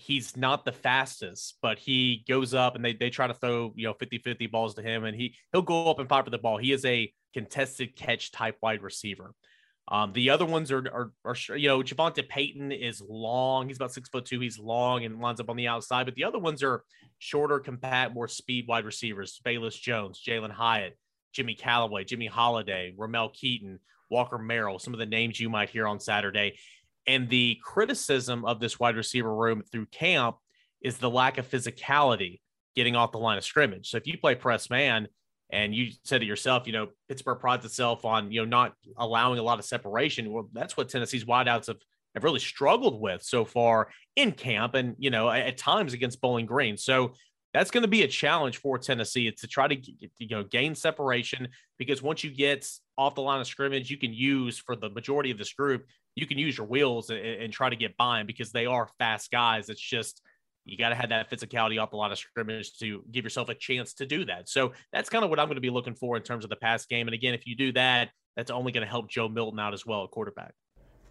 he's 0.02 0.36
not 0.36 0.66
the 0.66 0.72
fastest, 0.72 1.58
but 1.62 1.78
he 1.78 2.24
goes 2.28 2.54
up 2.54 2.76
and 2.76 2.84
they, 2.84 2.94
they 2.94 3.10
try 3.10 3.28
to 3.28 3.34
throw, 3.34 3.74
you 3.76 3.88
know, 3.88 3.94
50 3.94 4.20
50 4.20 4.48
balls 4.48 4.76
to 4.76 4.82
him 4.82 5.04
and 5.04 5.16
he 5.16 5.36
he'll 5.52 5.62
go 5.62 5.90
up 5.90 6.00
and 6.00 6.10
fight 6.10 6.24
for 6.24 6.32
the 6.32 6.38
ball. 6.38 6.58
He 6.58 6.72
is 6.72 6.86
a 6.86 7.12
contested 7.34 7.96
catch 7.96 8.32
type 8.32 8.58
wide 8.62 8.82
receiver. 8.82 9.34
Um, 9.88 10.14
the 10.14 10.30
other 10.30 10.46
ones 10.46 10.72
are, 10.72 10.88
are, 10.88 11.12
are, 11.26 11.58
you 11.58 11.68
know, 11.68 11.82
Javonta 11.82 12.28
Payton 12.28 12.72
is 12.72 13.02
long. 13.02 13.68
He's 13.68 13.78
about 13.78 13.92
six 13.92 14.08
foot 14.10 14.26
two. 14.26 14.40
He's 14.40 14.58
long 14.58 15.04
and 15.04 15.20
lines 15.20 15.40
up 15.40 15.50
on 15.50 15.58
the 15.58 15.68
outside. 15.68 16.06
But 16.06 16.16
the 16.16 16.24
other 16.24 16.40
ones 16.40 16.64
are 16.64 16.84
shorter, 17.20 17.60
compact, 17.60 18.14
more 18.14 18.28
speed 18.28 18.68
wide 18.68 18.86
receivers. 18.86 19.42
Velus 19.46 19.80
Jones, 19.80 20.22
Jalin 20.26 20.52
Hyatt, 20.52 20.98
Jimmy 21.34 21.56
Calloway, 21.56 22.04
Jimmy 22.04 22.28
Holiday, 22.28 22.94
Ramel 22.96 23.30
Keyton, 23.30 23.80
Walker 24.10 24.38
Merrill, 24.38 24.80
some 24.80 24.94
of 24.94 25.00
the 25.00 25.06
names 25.06 25.40
you 25.40 25.50
might 25.50 25.70
hear 25.70 25.88
on 25.88 26.00
Saturday. 26.00 26.58
And 27.08 27.30
the 27.30 27.58
criticism 27.64 28.46
of 28.46 28.60
this 28.60 28.80
wide 28.80 28.96
receiver 28.96 29.34
room 29.34 29.64
through 29.72 29.88
camp 29.88 30.38
is 30.82 30.98
the 30.98 31.10
lack 31.10 31.38
of 31.38 31.50
physicality 31.50 32.40
getting 32.76 32.96
off 32.96 33.12
the 33.12 33.18
line 33.18 33.38
of 33.38 33.44
scrimmage. 33.44 33.90
So 33.90 33.98
if 33.98 34.08
you 34.08 34.18
play 34.18 34.36
press 34.36 34.70
man 34.70 35.08
and 35.52 35.76
you 35.76 35.92
said 36.04 36.22
it 36.22 36.26
yourself, 36.26 36.68
you 36.68 36.74
know, 36.74 36.88
Pittsburgh 37.10 37.40
prides 37.40 37.66
itself 37.66 38.06
on, 38.06 38.32
you 38.32 38.42
know, 38.42 38.46
not 38.46 38.74
allowing 38.98 39.40
a 39.40 39.44
lot 39.44 39.60
of 39.60 39.66
separation. 39.66 40.32
Well, 40.32 40.50
that's 40.54 40.78
what 40.78 40.90
Tennessee's 40.90 41.26
wideouts 41.26 41.68
have, 41.68 41.78
have 42.16 42.24
really 42.24 42.40
struggled 42.40 43.02
with 43.02 43.22
so 43.24 43.46
far 43.46 43.90
in 44.16 44.32
camp 44.32 44.76
and, 44.76 44.96
you 44.98 45.10
know, 45.10 45.30
at, 45.30 45.58
times 45.58 45.94
against 45.94 46.22
Bowling 46.22 46.46
Green. 46.46 46.78
So 46.78 47.14
that's 47.54 47.72
going 47.72 47.82
to 47.82 47.90
be 47.90 48.04
a 48.04 48.08
challenge 48.08 48.58
for 48.58 48.78
Tennessee. 48.78 49.30
To 49.30 49.48
try 49.48 49.68
to 49.68 49.76
you 50.18 50.30
know 50.30 50.44
gain 50.44 50.74
separation 50.74 51.50
because 51.78 52.02
once 52.02 52.24
you 52.24 52.32
get 52.32 52.66
off 52.98 53.16
the 53.16 53.22
line 53.22 53.42
of 53.42 53.48
scrimmage, 53.48 53.92
you 53.92 53.98
can 53.98 54.14
use 54.14 54.58
for 54.58 54.78
the 54.78 54.90
majority 54.90 55.32
of 55.32 55.38
this 55.38 55.52
group 55.52 55.86
you 56.16 56.28
can 56.28 56.38
use 56.38 56.58
your 56.58 56.68
wheels 56.68 57.10
and, 57.10 57.20
and 57.20 57.54
try 57.54 57.70
to 57.70 57.76
get 57.76 57.98
by 57.98 58.18
them 58.18 58.28
because 58.28 58.52
they 58.52 58.66
are 58.66 58.90
fast 59.00 59.32
guys. 59.32 59.70
It's 59.70 59.82
just 59.82 60.22
you 60.66 60.78
got 60.78 60.90
to 60.90 60.96
have 60.96 61.10
that 61.10 61.30
physicality 61.30 61.82
off 61.82 61.92
the 61.92 61.98
line 61.98 62.12
of 62.12 62.18
scrimmage 62.18 62.78
to 62.80 63.04
give 63.12 63.24
yourself 63.24 63.50
a 63.50 63.56
chance 63.56 63.94
to 63.96 64.06
do 64.06 64.26
that. 64.26 64.48
So 64.48 64.74
that's 64.94 65.10
kind 65.10 65.24
of 65.24 65.30
what 65.30 65.40
I'm 65.40 65.48
going 65.48 65.56
to 65.56 65.62
be 65.62 65.70
looking 65.70 65.96
for 65.96 66.16
in 66.18 66.24
terms 66.24 66.44
of 66.44 66.50
the 66.50 66.56
pass 66.56 66.86
game. 66.86 67.08
And 67.08 67.16
again, 67.16 67.34
if 67.34 67.48
you 67.48 67.56
do 67.56 67.72
that, 67.74 68.10
that's 68.36 68.52
only 68.52 68.72
going 68.72 68.86
to 68.86 68.90
help 68.90 69.10
Joe 69.10 69.28
Milton 69.28 69.60
out 69.60 69.74
as 69.74 69.86
well 69.86 70.04
at 70.04 70.12
quarterback. 70.12 70.54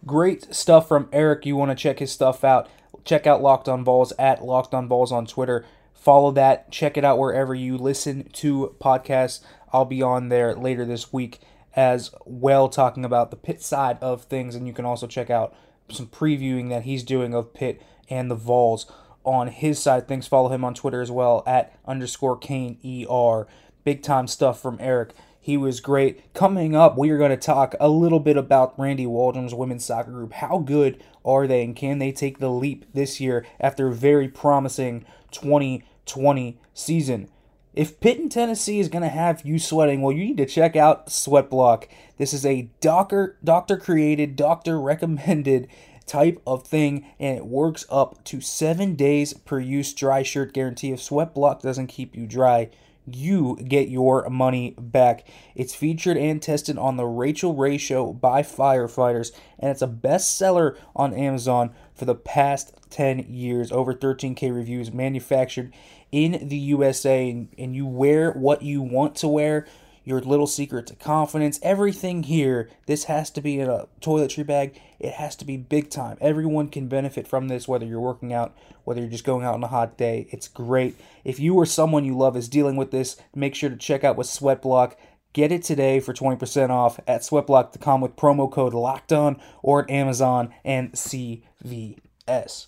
Great 0.05 0.53
stuff 0.55 0.87
from 0.87 1.09
Eric. 1.11 1.45
You 1.45 1.55
want 1.55 1.69
to 1.69 1.75
check 1.75 1.99
his 1.99 2.11
stuff 2.11 2.43
out? 2.43 2.69
Check 3.03 3.27
out 3.27 3.41
Locked 3.41 3.69
On 3.69 3.83
Vols 3.83 4.13
at 4.17 4.43
Locked 4.43 4.73
On 4.73 4.87
Vols 4.87 5.11
on 5.11 5.27
Twitter. 5.27 5.65
Follow 5.93 6.31
that. 6.31 6.71
Check 6.71 6.97
it 6.97 7.05
out 7.05 7.19
wherever 7.19 7.53
you 7.53 7.77
listen 7.77 8.27
to 8.33 8.75
podcasts. 8.79 9.41
I'll 9.71 9.85
be 9.85 10.01
on 10.01 10.29
there 10.29 10.55
later 10.55 10.85
this 10.85 11.13
week 11.13 11.39
as 11.75 12.11
well, 12.25 12.67
talking 12.67 13.05
about 13.05 13.29
the 13.29 13.37
Pitt 13.37 13.61
side 13.61 13.97
of 14.01 14.23
things. 14.23 14.55
And 14.55 14.65
you 14.65 14.73
can 14.73 14.85
also 14.85 15.07
check 15.07 15.29
out 15.29 15.55
some 15.89 16.07
previewing 16.07 16.69
that 16.69 16.83
he's 16.83 17.03
doing 17.03 17.35
of 17.35 17.53
Pitt 17.53 17.81
and 18.09 18.31
the 18.31 18.35
Vols 18.35 18.91
on 19.23 19.47
his 19.47 19.79
side. 19.79 20.07
Things 20.07 20.27
follow 20.27 20.49
him 20.49 20.63
on 20.63 20.73
Twitter 20.73 21.01
as 21.01 21.11
well 21.11 21.43
at 21.45 21.77
underscore 21.85 22.37
Kane 22.37 22.77
ER. 22.83 23.47
Big 23.83 24.03
time 24.03 24.27
stuff 24.27 24.61
from 24.61 24.77
Eric. 24.79 25.13
He 25.43 25.57
was 25.57 25.79
great. 25.79 26.33
Coming 26.35 26.75
up, 26.75 26.97
we 26.97 27.09
are 27.09 27.17
going 27.17 27.31
to 27.31 27.37
talk 27.37 27.73
a 27.79 27.89
little 27.89 28.19
bit 28.19 28.37
about 28.37 28.77
Randy 28.79 29.07
Waldrum's 29.07 29.55
women's 29.55 29.83
soccer 29.83 30.11
group. 30.11 30.33
How 30.33 30.59
good 30.59 31.03
are 31.25 31.47
they, 31.47 31.63
and 31.63 31.75
can 31.75 31.97
they 31.97 32.11
take 32.11 32.37
the 32.37 32.51
leap 32.51 32.85
this 32.93 33.19
year 33.19 33.45
after 33.59 33.87
a 33.87 33.93
very 33.93 34.27
promising 34.27 35.03
2020 35.31 36.59
season? 36.75 37.27
If 37.73 37.99
Pitt 38.01 38.29
Tennessee 38.29 38.79
is 38.79 38.89
going 38.89 39.01
to 39.01 39.09
have 39.09 39.45
you 39.45 39.57
sweating, 39.57 40.01
well, 40.01 40.11
you 40.11 40.25
need 40.25 40.37
to 40.37 40.45
check 40.45 40.75
out 40.75 41.09
Sweat 41.09 41.49
Block. 41.49 41.87
This 42.17 42.33
is 42.33 42.45
a 42.45 42.69
doctor 42.81 43.37
doctor 43.43 43.77
created, 43.77 44.35
doctor 44.35 44.79
recommended 44.79 45.69
type 46.11 46.41
of 46.45 46.67
thing, 46.67 47.05
and 47.19 47.37
it 47.37 47.45
works 47.45 47.85
up 47.89 48.21
to 48.25 48.41
seven 48.41 48.95
days 48.95 49.31
per 49.31 49.61
use 49.61 49.93
dry 49.93 50.23
shirt 50.23 50.53
guarantee. 50.53 50.91
If 50.91 51.01
Sweat 51.01 51.33
Block 51.33 51.61
doesn't 51.61 51.87
keep 51.87 52.17
you 52.17 52.27
dry, 52.27 52.69
you 53.05 53.57
get 53.65 53.87
your 53.87 54.29
money 54.29 54.75
back. 54.77 55.25
It's 55.55 55.73
featured 55.73 56.17
and 56.17 56.41
tested 56.41 56.77
on 56.77 56.97
the 56.97 57.05
Rachael 57.05 57.55
Ray 57.55 57.77
Show 57.77 58.11
by 58.11 58.41
firefighters, 58.41 59.31
and 59.57 59.71
it's 59.71 59.81
a 59.81 59.87
bestseller 59.87 60.75
on 60.93 61.13
Amazon 61.13 61.73
for 61.95 62.03
the 62.03 62.15
past 62.15 62.73
10 62.89 63.27
years. 63.29 63.71
Over 63.71 63.93
13K 63.93 64.53
reviews, 64.53 64.91
manufactured 64.91 65.73
in 66.11 66.49
the 66.49 66.57
USA 66.57 67.29
and, 67.29 67.47
and 67.57 67.73
you 67.73 67.85
wear 67.85 68.33
what 68.33 68.63
you 68.63 68.81
want 68.81 69.15
to 69.15 69.29
wear, 69.29 69.65
your 70.03 70.19
little 70.21 70.47
secret 70.47 70.87
to 70.87 70.95
confidence, 70.95 71.59
everything 71.61 72.23
here, 72.23 72.69
this 72.85 73.05
has 73.05 73.29
to 73.31 73.41
be 73.41 73.59
in 73.59 73.69
a 73.69 73.87
toiletry 74.01 74.45
bag. 74.45 74.79
It 74.99 75.13
has 75.13 75.35
to 75.37 75.45
be 75.45 75.57
big 75.57 75.89
time. 75.89 76.17
Everyone 76.19 76.67
can 76.69 76.87
benefit 76.87 77.27
from 77.27 77.47
this, 77.47 77.67
whether 77.67 77.85
you're 77.85 77.99
working 77.99 78.33
out, 78.33 78.55
whether 78.83 79.01
you're 79.01 79.09
just 79.09 79.23
going 79.23 79.45
out 79.45 79.53
on 79.53 79.63
a 79.63 79.67
hot 79.67 79.97
day. 79.97 80.27
It's 80.31 80.47
great. 80.47 80.95
If 81.23 81.39
you 81.39 81.55
or 81.55 81.65
someone 81.65 82.05
you 82.05 82.17
love 82.17 82.35
is 82.35 82.49
dealing 82.49 82.75
with 82.75 82.91
this, 82.91 83.17
make 83.35 83.55
sure 83.55 83.69
to 83.69 83.75
check 83.75 84.03
out 84.03 84.17
with 84.17 84.27
Sweatblock. 84.27 84.93
Get 85.33 85.51
it 85.51 85.63
today 85.63 85.99
for 85.99 86.13
20% 86.13 86.69
off 86.69 86.99
at 87.07 87.21
sweatblock.com 87.21 88.01
with 88.01 88.17
promo 88.17 88.51
code 88.51 88.73
LOCKEDON 88.73 89.39
or 89.61 89.83
at 89.83 89.89
Amazon 89.89 90.53
and 90.65 90.91
CVS. 90.91 92.67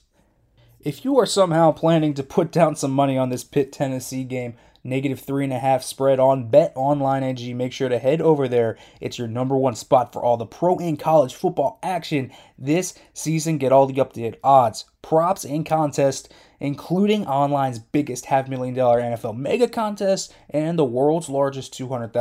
If 0.80 1.06
you 1.06 1.18
are 1.18 1.26
somehow 1.26 1.72
planning 1.72 2.14
to 2.14 2.24
put 2.24 2.52
down 2.52 2.76
some 2.76 2.92
money 2.92 3.18
on 3.18 3.30
this 3.30 3.44
Pitt 3.44 3.72
Tennessee 3.72 4.24
game, 4.24 4.56
negative 4.84 5.20
three 5.20 5.44
and 5.44 5.54
a 5.54 5.60
half 5.60 5.84
spread 5.84 6.20
on 6.20 6.50
Bet 6.50 6.74
Online 6.76 7.24
AG. 7.24 7.54
Make 7.54 7.72
sure 7.72 7.90
to 7.90 8.00
head 8.00 8.22
over 8.22 8.48
there. 8.48 8.78
It's 9.00 9.18
your 9.18 9.28
number 9.28 9.56
one 9.56 9.76
spot 9.76 10.12
for 10.12 10.24
all 10.24 10.38
the 10.38 10.46
pro 10.46 10.78
and 10.78 11.00
college 11.00 11.34
football 11.34 11.80
action 11.82 12.32
this 12.58 12.94
season. 13.14 13.58
Get 13.58 13.72
all 13.72 13.86
the 13.86 13.94
updated 13.94 14.36
odds, 14.44 14.86
props, 15.02 15.46
and 15.46 15.66
contests, 15.66 16.30
including 16.60 17.26
online's 17.26 17.80
biggest 17.80 18.26
half 18.26 18.48
million 18.48 18.74
dollar 18.74 19.02
NFL 19.02 19.38
mega 19.38 19.68
contest 19.68 20.34
and 20.50 20.78
the 20.78 20.86
world's 20.86 21.30
largest 21.30 21.74
$200,000 21.78 22.12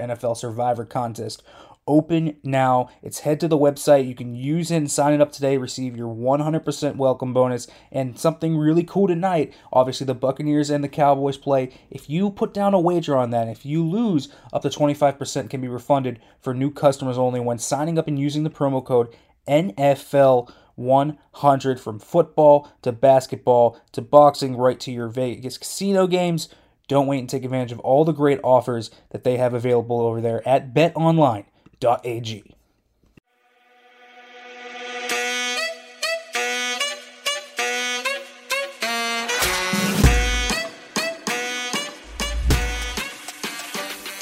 NFL 0.00 0.36
survivor 0.36 0.84
contest 0.84 1.42
open 1.88 2.36
now. 2.44 2.88
It's 3.02 3.20
head 3.20 3.40
to 3.40 3.48
the 3.48 3.58
website. 3.58 4.06
You 4.06 4.14
can 4.14 4.34
use 4.34 4.70
it 4.70 4.76
and 4.76 4.90
sign 4.90 5.14
it 5.14 5.20
up 5.20 5.32
today. 5.32 5.58
Receive 5.58 5.96
your 5.96 6.14
100% 6.14 6.96
welcome 6.96 7.32
bonus. 7.32 7.66
And 7.90 8.16
something 8.16 8.56
really 8.56 8.84
cool 8.84 9.08
tonight. 9.08 9.52
Obviously, 9.72 10.04
the 10.04 10.14
Buccaneers 10.14 10.70
and 10.70 10.84
the 10.84 10.88
Cowboys 10.88 11.36
play. 11.36 11.70
If 11.90 12.08
you 12.08 12.30
put 12.30 12.54
down 12.54 12.74
a 12.74 12.80
wager 12.80 13.16
on 13.16 13.30
that, 13.30 13.48
if 13.48 13.66
you 13.66 13.84
lose, 13.84 14.28
up 14.52 14.62
to 14.62 14.68
25% 14.68 15.50
can 15.50 15.60
be 15.60 15.68
refunded 15.68 16.20
for 16.40 16.54
new 16.54 16.70
customers 16.70 17.18
only 17.18 17.40
when 17.40 17.58
signing 17.58 17.98
up 17.98 18.06
and 18.06 18.18
using 18.18 18.44
the 18.44 18.50
promo 18.50 18.84
code 18.84 19.16
NFL. 19.48 20.52
100 20.78 21.80
from 21.80 21.98
football 21.98 22.70
to 22.82 22.92
basketball 22.92 23.80
to 23.90 24.00
boxing 24.00 24.56
right 24.56 24.78
to 24.78 24.92
your 24.92 25.08
Vegas 25.08 25.58
casino 25.58 26.06
games. 26.06 26.48
Don't 26.88 27.06
wait 27.06 27.18
and 27.18 27.28
take 27.28 27.44
advantage 27.44 27.72
of 27.72 27.80
all 27.80 28.04
the 28.04 28.12
great 28.12 28.40
offers 28.42 28.90
that 29.10 29.22
they 29.22 29.36
have 29.36 29.52
available 29.52 30.00
over 30.00 30.20
there 30.20 30.46
at 30.48 30.72
Bet 30.72 30.96
Online 30.96 31.44
Ag. 31.84 32.54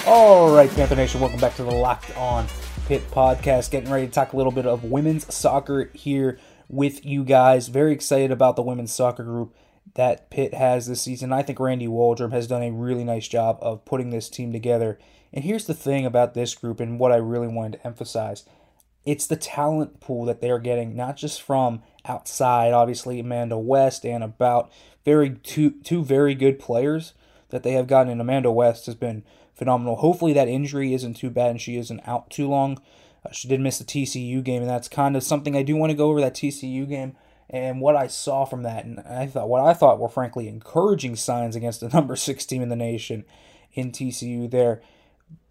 All 0.07 0.55
right, 0.55 0.71
Panther 0.71 0.95
Nation, 0.95 1.21
welcome 1.21 1.40
back 1.40 1.57
to 1.57 1.64
the 1.64 1.71
Locked 1.71 2.16
On 2.16 2.47
Pitt 2.87 3.11
podcast. 3.11 3.71
Getting 3.71 3.90
ready 3.90 4.07
to 4.07 4.12
talk 4.12 4.35
a 4.35 4.37
little 4.37 4.53
bit 4.53 4.66
of 4.66 4.85
women's 4.85 5.35
soccer 5.35 5.90
here 5.95 6.38
with 6.69 7.05
you 7.05 7.25
guys. 7.25 7.69
Very 7.69 7.92
excited 7.92 8.31
about 8.31 8.57
the 8.57 8.62
women's 8.62 8.92
soccer 8.92 9.25
group 9.25 9.55
that 9.94 10.31
Pitt 10.31 10.55
has 10.55 10.87
this 10.87 11.03
season. 11.03 11.33
I 11.33 11.42
think 11.42 11.61
Randy 11.61 11.87
Waldrum 11.87 12.33
has 12.33 12.46
done 12.46 12.62
a 12.62 12.70
really 12.70 13.05
nice 13.05 13.29
job 13.29 13.59
of 13.61 13.85
putting 13.85 14.11
this 14.11 14.29
team 14.29 14.53
together 14.53 14.99
and 15.37 15.44
here's 15.44 15.66
the 15.66 15.75
thing 15.75 16.07
about 16.07 16.33
this 16.33 16.55
group 16.55 16.81
and 16.81 16.99
what 16.99 17.12
I 17.12 17.16
really 17.16 17.49
wanted 17.49 17.79
to 17.79 17.87
emphasize 17.87 18.44
it's 19.05 19.27
the 19.27 19.37
talent 19.37 20.01
pool 20.01 20.25
that 20.25 20.40
they 20.40 20.51
are 20.51 20.59
getting, 20.59 20.96
not 20.96 21.16
just 21.16 21.40
from 21.40 21.81
outside, 22.07 22.72
obviously, 22.72 23.20
Amanda 23.20 23.57
West, 23.57 24.05
and 24.05 24.25
about 24.25 24.72
very 25.05 25.31
two, 25.31 25.70
two 25.85 26.05
very 26.05 26.35
good 26.35 26.59
players 26.59 27.12
that 27.51 27.62
they 27.62 27.72
have 27.72 27.87
gotten. 27.87 28.11
And 28.11 28.20
Amanda 28.20 28.51
West 28.51 28.87
has 28.87 28.96
been 28.96 29.22
phenomenal. 29.55 29.94
Hopefully, 29.94 30.33
that 30.33 30.49
injury 30.49 30.92
isn't 30.92 31.14
too 31.14 31.31
bad 31.31 31.51
and 31.51 31.61
she 31.61 31.77
isn't 31.77 32.01
out 32.05 32.31
too 32.31 32.49
long. 32.49 32.83
Uh, 33.25 33.31
she 33.31 33.46
did 33.46 33.61
miss 33.61 33.79
the 33.79 33.85
TCU 33.85 34.42
game, 34.42 34.62
and 34.62 34.70
that's 34.70 34.88
kind 34.88 35.16
of 35.16 35.22
something 35.22 35.55
I 35.55 35.62
do 35.62 35.77
want 35.77 35.90
to 35.90 35.96
go 35.96 36.11
over 36.11 36.20
that 36.20 36.35
TCU 36.35 36.88
game 36.88 37.14
and 37.51 37.81
what 37.81 37.97
I 37.97 38.07
saw 38.07 38.45
from 38.45 38.63
that. 38.63 38.85
And 38.85 39.01
I 39.01 39.27
thought 39.27 39.49
what 39.49 39.65
I 39.65 39.75
thought 39.75 39.99
were 39.99 40.09
frankly 40.09 40.49
encouraging 40.49 41.17
signs 41.17 41.57
against 41.57 41.81
the 41.81 41.89
number 41.93 42.17
six 42.17 42.45
team 42.45 42.63
in 42.63 42.69
the 42.69 42.77
nation 42.77 43.25
in 43.73 43.93
TCU 43.93 44.51
there 44.51 44.83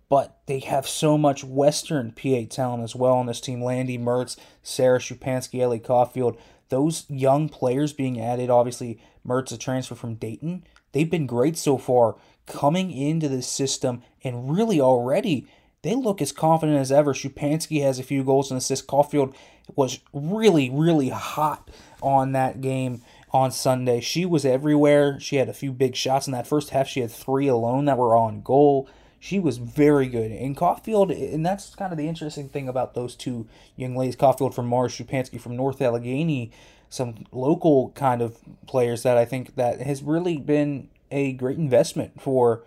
but 0.10 0.38
they 0.46 0.60
have 0.60 0.88
so 0.88 1.18
much 1.18 1.44
Western 1.44 2.12
PA 2.12 2.42
talent 2.50 2.84
as 2.84 2.96
well 2.96 3.14
on 3.14 3.26
this 3.26 3.42
team. 3.42 3.62
Landy 3.62 3.98
Mertz, 3.98 4.38
Sarah 4.62 5.00
Schupansky, 5.00 5.62
Ellie 5.62 5.80
Caulfield, 5.80 6.38
those 6.70 7.06
young 7.10 7.50
players 7.50 7.94
being 7.94 8.20
added. 8.22 8.50
Obviously, 8.50 9.00
Mertz 9.28 9.52
a 9.52 9.58
transfer 9.58 9.96
from 9.96 10.16
Dayton. 10.16 10.64
They've 10.92 11.10
been 11.10 11.26
great 11.26 11.58
so 11.58 11.78
far 11.78 12.16
coming 12.46 12.92
into 12.92 13.28
the 13.28 13.42
system, 13.42 14.04
and 14.24 14.56
really 14.56 14.80
already 14.80 15.48
they 15.82 15.96
look 15.96 16.22
as 16.22 16.32
confident 16.32 16.80
as 16.80 16.92
ever. 16.92 17.14
Schupansky 17.14 17.82
has 17.82 18.00
a 18.00 18.04
few 18.04 18.24
goals 18.24 18.52
and 18.52 18.58
assists. 18.58 18.86
Caulfield 18.86 19.36
was 19.76 20.00
really, 20.14 20.70
really 20.70 21.10
hot 21.10 21.70
on 22.02 22.34
that 22.34 22.62
game 22.62 23.02
on 23.32 23.52
Sunday. 23.52 24.00
She 24.00 24.26
was 24.26 24.46
everywhere. 24.46 25.20
She 25.20 25.38
had 25.38 25.50
a 25.50 25.54
few 25.54 25.72
big 25.72 25.96
shots 25.96 26.28
in 26.28 26.34
that 26.34 26.48
first 26.48 26.70
half. 26.70 26.88
She 26.88 27.02
had 27.02 27.12
three 27.12 27.48
alone 27.48 27.86
that 27.86 27.98
were 27.98 28.16
on 28.16 28.42
goal 28.42 28.88
she 29.26 29.40
was 29.40 29.58
very 29.58 30.08
good. 30.08 30.32
And 30.32 30.56
Caulfield, 30.56 31.10
and 31.10 31.44
that's 31.44 31.74
kind 31.74 31.92
of 31.92 31.98
the 31.98 32.08
interesting 32.08 32.48
thing 32.48 32.70
about 32.70 32.94
those 32.94 33.16
two 33.16 33.48
young 33.76 33.96
ladies, 33.96 34.16
Caulfield 34.16 34.54
from 34.54 34.68
Mars, 34.68 34.94
Schupansky 34.94 35.42
from 35.42 35.56
North 35.56 35.82
Allegheny, 35.82 36.52
some 36.90 37.26
local 37.32 37.90
kind 37.96 38.22
of 38.22 38.38
players 38.68 39.02
that 39.02 39.18
I 39.18 39.26
think 39.26 39.56
that 39.56 39.82
has 39.82 40.04
really 40.04 40.38
been 40.38 40.90
a 41.10 41.34
great 41.34 41.58
investment 41.58 42.22
for 42.22 42.66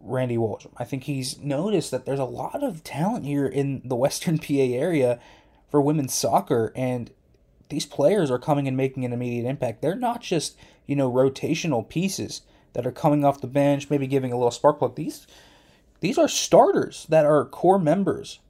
Randy 0.00 0.38
Walsh. 0.38 0.66
I 0.76 0.84
think 0.84 1.04
he's 1.04 1.40
noticed 1.40 1.90
that 1.90 2.06
there's 2.06 2.20
a 2.20 2.24
lot 2.24 2.62
of 2.62 2.84
talent 2.84 3.24
here 3.24 3.46
in 3.46 3.82
the 3.84 3.96
Western 3.96 4.38
PA 4.38 4.54
area 4.54 5.18
for 5.70 5.80
women's 5.80 6.14
soccer, 6.14 6.72
and 6.74 7.10
these 7.68 7.86
players 7.86 8.30
are 8.30 8.38
coming 8.38 8.66
and 8.68 8.76
making 8.76 9.04
an 9.04 9.12
immediate 9.12 9.48
impact. 9.48 9.80
They're 9.80 9.94
not 9.94 10.20
just, 10.20 10.56
you 10.86 10.96
know, 10.96 11.10
rotational 11.10 11.88
pieces 11.88 12.42
that 12.72 12.86
are 12.86 12.92
coming 12.92 13.24
off 13.24 13.40
the 13.40 13.46
bench, 13.46 13.88
maybe 13.88 14.06
giving 14.06 14.32
a 14.32 14.36
little 14.36 14.50
spark 14.50 14.78
plug. 14.78 14.96
These 14.96 15.26
these 16.00 16.18
are 16.18 16.28
starters 16.28 17.06
that 17.08 17.26
are 17.26 17.44
core 17.44 17.78
members 17.78 18.40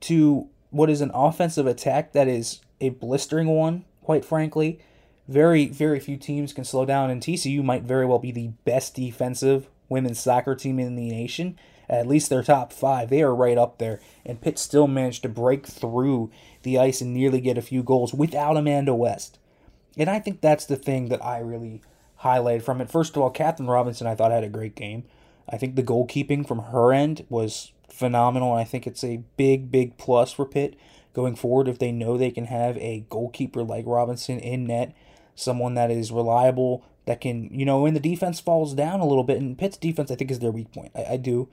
to 0.00 0.48
what 0.70 0.90
is 0.90 1.00
an 1.00 1.10
offensive 1.14 1.66
attack 1.66 2.12
that 2.12 2.28
is 2.28 2.60
a 2.80 2.90
blistering 2.90 3.48
one, 3.48 3.84
quite 4.02 4.24
frankly. 4.24 4.80
Very, 5.28 5.66
very 5.66 6.00
few 6.00 6.16
teams 6.16 6.52
can 6.52 6.64
slow 6.64 6.84
down, 6.84 7.10
and 7.10 7.22
TCU 7.22 7.62
might 7.62 7.82
very 7.82 8.06
well 8.06 8.18
be 8.18 8.32
the 8.32 8.48
best 8.64 8.94
defensive 8.94 9.68
women's 9.88 10.18
soccer 10.18 10.54
team 10.54 10.78
in 10.78 10.96
the 10.96 11.10
nation. 11.10 11.58
At 11.88 12.06
least 12.06 12.28
their 12.28 12.42
top 12.42 12.72
five. 12.72 13.08
They 13.08 13.22
are 13.22 13.34
right 13.34 13.56
up 13.56 13.78
there. 13.78 14.00
And 14.26 14.40
Pitt 14.40 14.58
still 14.58 14.86
managed 14.86 15.22
to 15.22 15.28
break 15.28 15.66
through 15.66 16.30
the 16.62 16.78
ice 16.78 17.00
and 17.00 17.14
nearly 17.14 17.40
get 17.40 17.56
a 17.56 17.62
few 17.62 17.82
goals 17.82 18.12
without 18.12 18.56
Amanda 18.56 18.94
West. 18.94 19.38
And 19.96 20.10
I 20.10 20.18
think 20.20 20.40
that's 20.40 20.66
the 20.66 20.76
thing 20.76 21.08
that 21.08 21.24
I 21.24 21.38
really 21.38 21.80
highlighted 22.22 22.62
from 22.62 22.80
it. 22.80 22.90
First 22.90 23.16
of 23.16 23.22
all, 23.22 23.30
Catherine 23.30 23.68
Robinson, 23.68 24.06
I 24.06 24.14
thought 24.14 24.32
had 24.32 24.44
a 24.44 24.48
great 24.48 24.74
game. 24.74 25.04
I 25.48 25.56
think 25.56 25.76
the 25.76 25.82
goalkeeping 25.82 26.46
from 26.46 26.58
her 26.58 26.92
end 26.92 27.24
was 27.28 27.72
phenomenal, 27.88 28.52
and 28.52 28.60
I 28.60 28.64
think 28.64 28.86
it's 28.86 29.02
a 29.02 29.22
big, 29.36 29.70
big 29.70 29.96
plus 29.96 30.32
for 30.32 30.44
Pitt 30.44 30.76
going 31.14 31.36
forward 31.36 31.68
if 31.68 31.78
they 31.78 31.90
know 31.90 32.16
they 32.16 32.30
can 32.30 32.44
have 32.44 32.76
a 32.76 33.06
goalkeeper 33.08 33.62
like 33.62 33.84
Robinson 33.86 34.38
in 34.38 34.66
net, 34.66 34.94
someone 35.34 35.74
that 35.74 35.90
is 35.90 36.12
reliable, 36.12 36.84
that 37.06 37.20
can, 37.20 37.48
you 37.52 37.64
know, 37.64 37.80
when 37.80 37.94
the 37.94 38.00
defense 38.00 38.40
falls 38.40 38.74
down 38.74 39.00
a 39.00 39.06
little 39.06 39.24
bit, 39.24 39.38
and 39.38 39.58
Pitt's 39.58 39.78
defense, 39.78 40.10
I 40.10 40.14
think, 40.14 40.30
is 40.30 40.40
their 40.40 40.52
weak 40.52 40.70
point. 40.70 40.92
I, 40.94 41.14
I 41.14 41.16
do. 41.16 41.48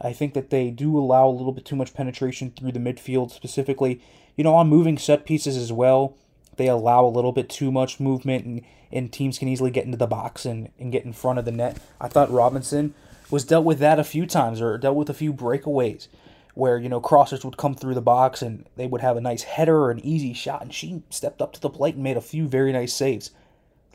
I 0.00 0.12
think 0.12 0.34
that 0.34 0.50
they 0.50 0.70
do 0.70 0.98
allow 0.98 1.28
a 1.28 1.30
little 1.30 1.52
bit 1.52 1.64
too 1.64 1.76
much 1.76 1.94
penetration 1.94 2.52
through 2.52 2.72
the 2.72 2.78
midfield, 2.78 3.30
specifically, 3.30 4.00
you 4.36 4.44
know, 4.44 4.54
on 4.54 4.68
moving 4.68 4.96
set 4.96 5.26
pieces 5.26 5.56
as 5.56 5.72
well. 5.72 6.16
They 6.56 6.68
allow 6.68 7.04
a 7.04 7.08
little 7.08 7.32
bit 7.32 7.48
too 7.48 7.70
much 7.70 8.00
movement, 8.00 8.44
and, 8.44 8.62
and 8.90 9.12
teams 9.12 9.38
can 9.38 9.48
easily 9.48 9.70
get 9.70 9.84
into 9.84 9.98
the 9.98 10.06
box 10.06 10.46
and, 10.46 10.70
and 10.78 10.92
get 10.92 11.04
in 11.04 11.12
front 11.12 11.38
of 11.38 11.44
the 11.44 11.52
net. 11.52 11.78
I 12.00 12.08
thought 12.08 12.30
Robinson 12.30 12.94
was 13.30 13.44
dealt 13.44 13.64
with 13.64 13.78
that 13.78 13.98
a 13.98 14.04
few 14.04 14.26
times 14.26 14.60
or 14.60 14.76
dealt 14.78 14.96
with 14.96 15.10
a 15.10 15.14
few 15.14 15.32
breakaways 15.32 16.08
where 16.54 16.78
you 16.78 16.88
know 16.88 17.00
crossers 17.00 17.44
would 17.44 17.56
come 17.56 17.74
through 17.74 17.94
the 17.94 18.00
box 18.00 18.42
and 18.42 18.66
they 18.76 18.86
would 18.86 19.00
have 19.00 19.16
a 19.16 19.20
nice 19.20 19.42
header 19.44 19.78
or 19.78 19.90
an 19.90 20.04
easy 20.04 20.32
shot 20.32 20.62
and 20.62 20.74
she 20.74 21.02
stepped 21.10 21.40
up 21.40 21.52
to 21.52 21.60
the 21.60 21.70
plate 21.70 21.94
and 21.94 22.04
made 22.04 22.16
a 22.16 22.20
few 22.20 22.48
very 22.48 22.72
nice 22.72 22.92
saves 22.92 23.30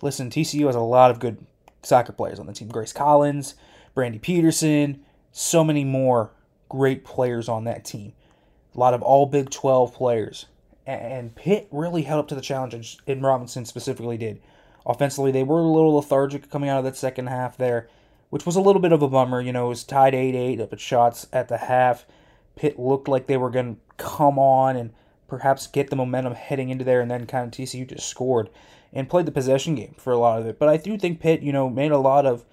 listen 0.02 0.30
tcu 0.30 0.66
has 0.66 0.76
a 0.76 0.80
lot 0.80 1.12
of 1.12 1.20
good 1.20 1.46
soccer 1.84 2.14
players 2.14 2.40
on 2.40 2.48
the 2.48 2.54
team 2.54 2.70
grace 2.70 2.94
collins 2.94 3.56
brandi 3.96 4.22
peterson 4.22 5.04
so 5.38 5.64
many 5.64 5.84
more 5.84 6.32
great 6.70 7.04
players 7.04 7.50
on 7.50 7.64
that 7.66 7.84
team 7.84 8.14
a 8.74 8.80
lot 8.80 8.94
of 8.94 9.02
all 9.02 9.26
big 9.26 9.50
12 9.50 9.94
players 9.94 10.46
and 10.86 11.36
pitt 11.36 11.68
really 11.72 12.04
held 12.04 12.20
up 12.20 12.28
to 12.28 12.36
the 12.36 12.42
challenge 12.42 12.98
and 13.08 13.24
robinson 13.24 13.66
specifically 13.66 14.18
did 14.18 14.42
offensively 14.86 15.32
they 15.32 15.44
were 15.44 15.60
a 15.60 15.64
little 15.64 15.96
lethargic 15.96 16.50
coming 16.50 16.70
out 16.70 16.80
of 16.80 16.86
that 16.86 16.96
second 16.96 17.28
half 17.28 17.58
there 17.58 17.90
which 18.30 18.46
was 18.46 18.56
a 18.56 18.62
little 18.62 18.82
bit 18.82 18.92
of 18.92 19.02
a 19.02 19.08
bummer. 19.08 19.42
You 19.42 19.54
know, 19.54 19.68
it 19.68 19.70
was 19.70 19.86
tied 19.86 20.14
8 20.14 20.36
8 20.36 20.60
up 20.60 20.74
at 20.74 20.80
shots 20.82 21.26
at 21.32 21.48
the 21.48 21.58
half. 21.58 22.06
Pitt 22.58 22.80
looked 22.80 23.08
like 23.08 23.28
they 23.28 23.38
were 23.38 23.50
going 23.50 23.76
to 23.76 23.82
come 24.04 24.38
on 24.38 24.76
and 24.76 24.94
perhaps 25.28 25.68
get 25.68 25.90
the 25.90 25.96
momentum 25.96 26.36
heading 26.36 26.70
into 26.70 26.84
there, 26.84 27.00
and 27.00 27.10
then 27.10 27.28
kind 27.28 27.46
of 27.46 27.52
TCU 27.52 27.88
just 27.88 28.10
scored 28.10 28.50
and 28.94 29.10
played 29.10 29.26
the 29.26 29.32
possession 29.32 29.76
game 29.76 29.96
for 29.98 30.12
a 30.12 30.18
lot 30.18 30.40
of 30.40 30.48
it. 30.48 30.60
But 30.60 30.70
I 30.70 30.76
do 30.78 30.98
think 30.98 31.20
Pitt, 31.20 31.42
you 31.42 31.52
know, 31.54 31.70
made 31.70 31.92
a 31.92 31.98
lot 31.98 32.26
of 32.26 32.46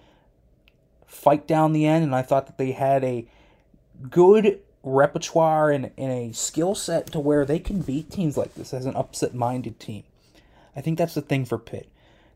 fight 1.12 1.46
down 1.46 1.72
the 1.72 1.86
end, 1.86 2.02
and 2.02 2.14
I 2.14 2.22
thought 2.22 2.46
that 2.46 2.58
they 2.58 2.72
had 2.72 3.04
a 3.04 3.26
good 4.10 4.60
repertoire 4.82 5.70
and, 5.70 5.90
and 5.96 6.10
a 6.10 6.32
skill 6.32 6.74
set 6.74 7.12
to 7.12 7.20
where 7.20 7.44
they 7.44 7.58
can 7.58 7.82
beat 7.82 8.10
teams 8.10 8.36
like 8.36 8.54
this 8.54 8.74
as 8.74 8.86
an 8.86 8.96
upset 8.96 9.34
minded 9.34 9.78
team. 9.78 10.02
I 10.74 10.80
think 10.80 10.98
that's 10.98 11.14
the 11.14 11.20
thing 11.20 11.44
for 11.44 11.58
Pitt. 11.58 11.88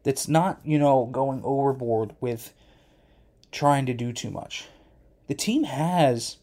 That's 0.05 0.29
not, 0.29 0.61
you 0.63 0.79
know, 0.79 1.07
going 1.07 1.41
overboard 1.43 2.15
with 2.21 2.53
trying 3.51 3.87
to 3.87 3.95
do 3.95 4.13
too 4.13 4.31
much. 4.31 4.67
The 5.27 5.35
team 5.35 5.65
has 5.65 6.37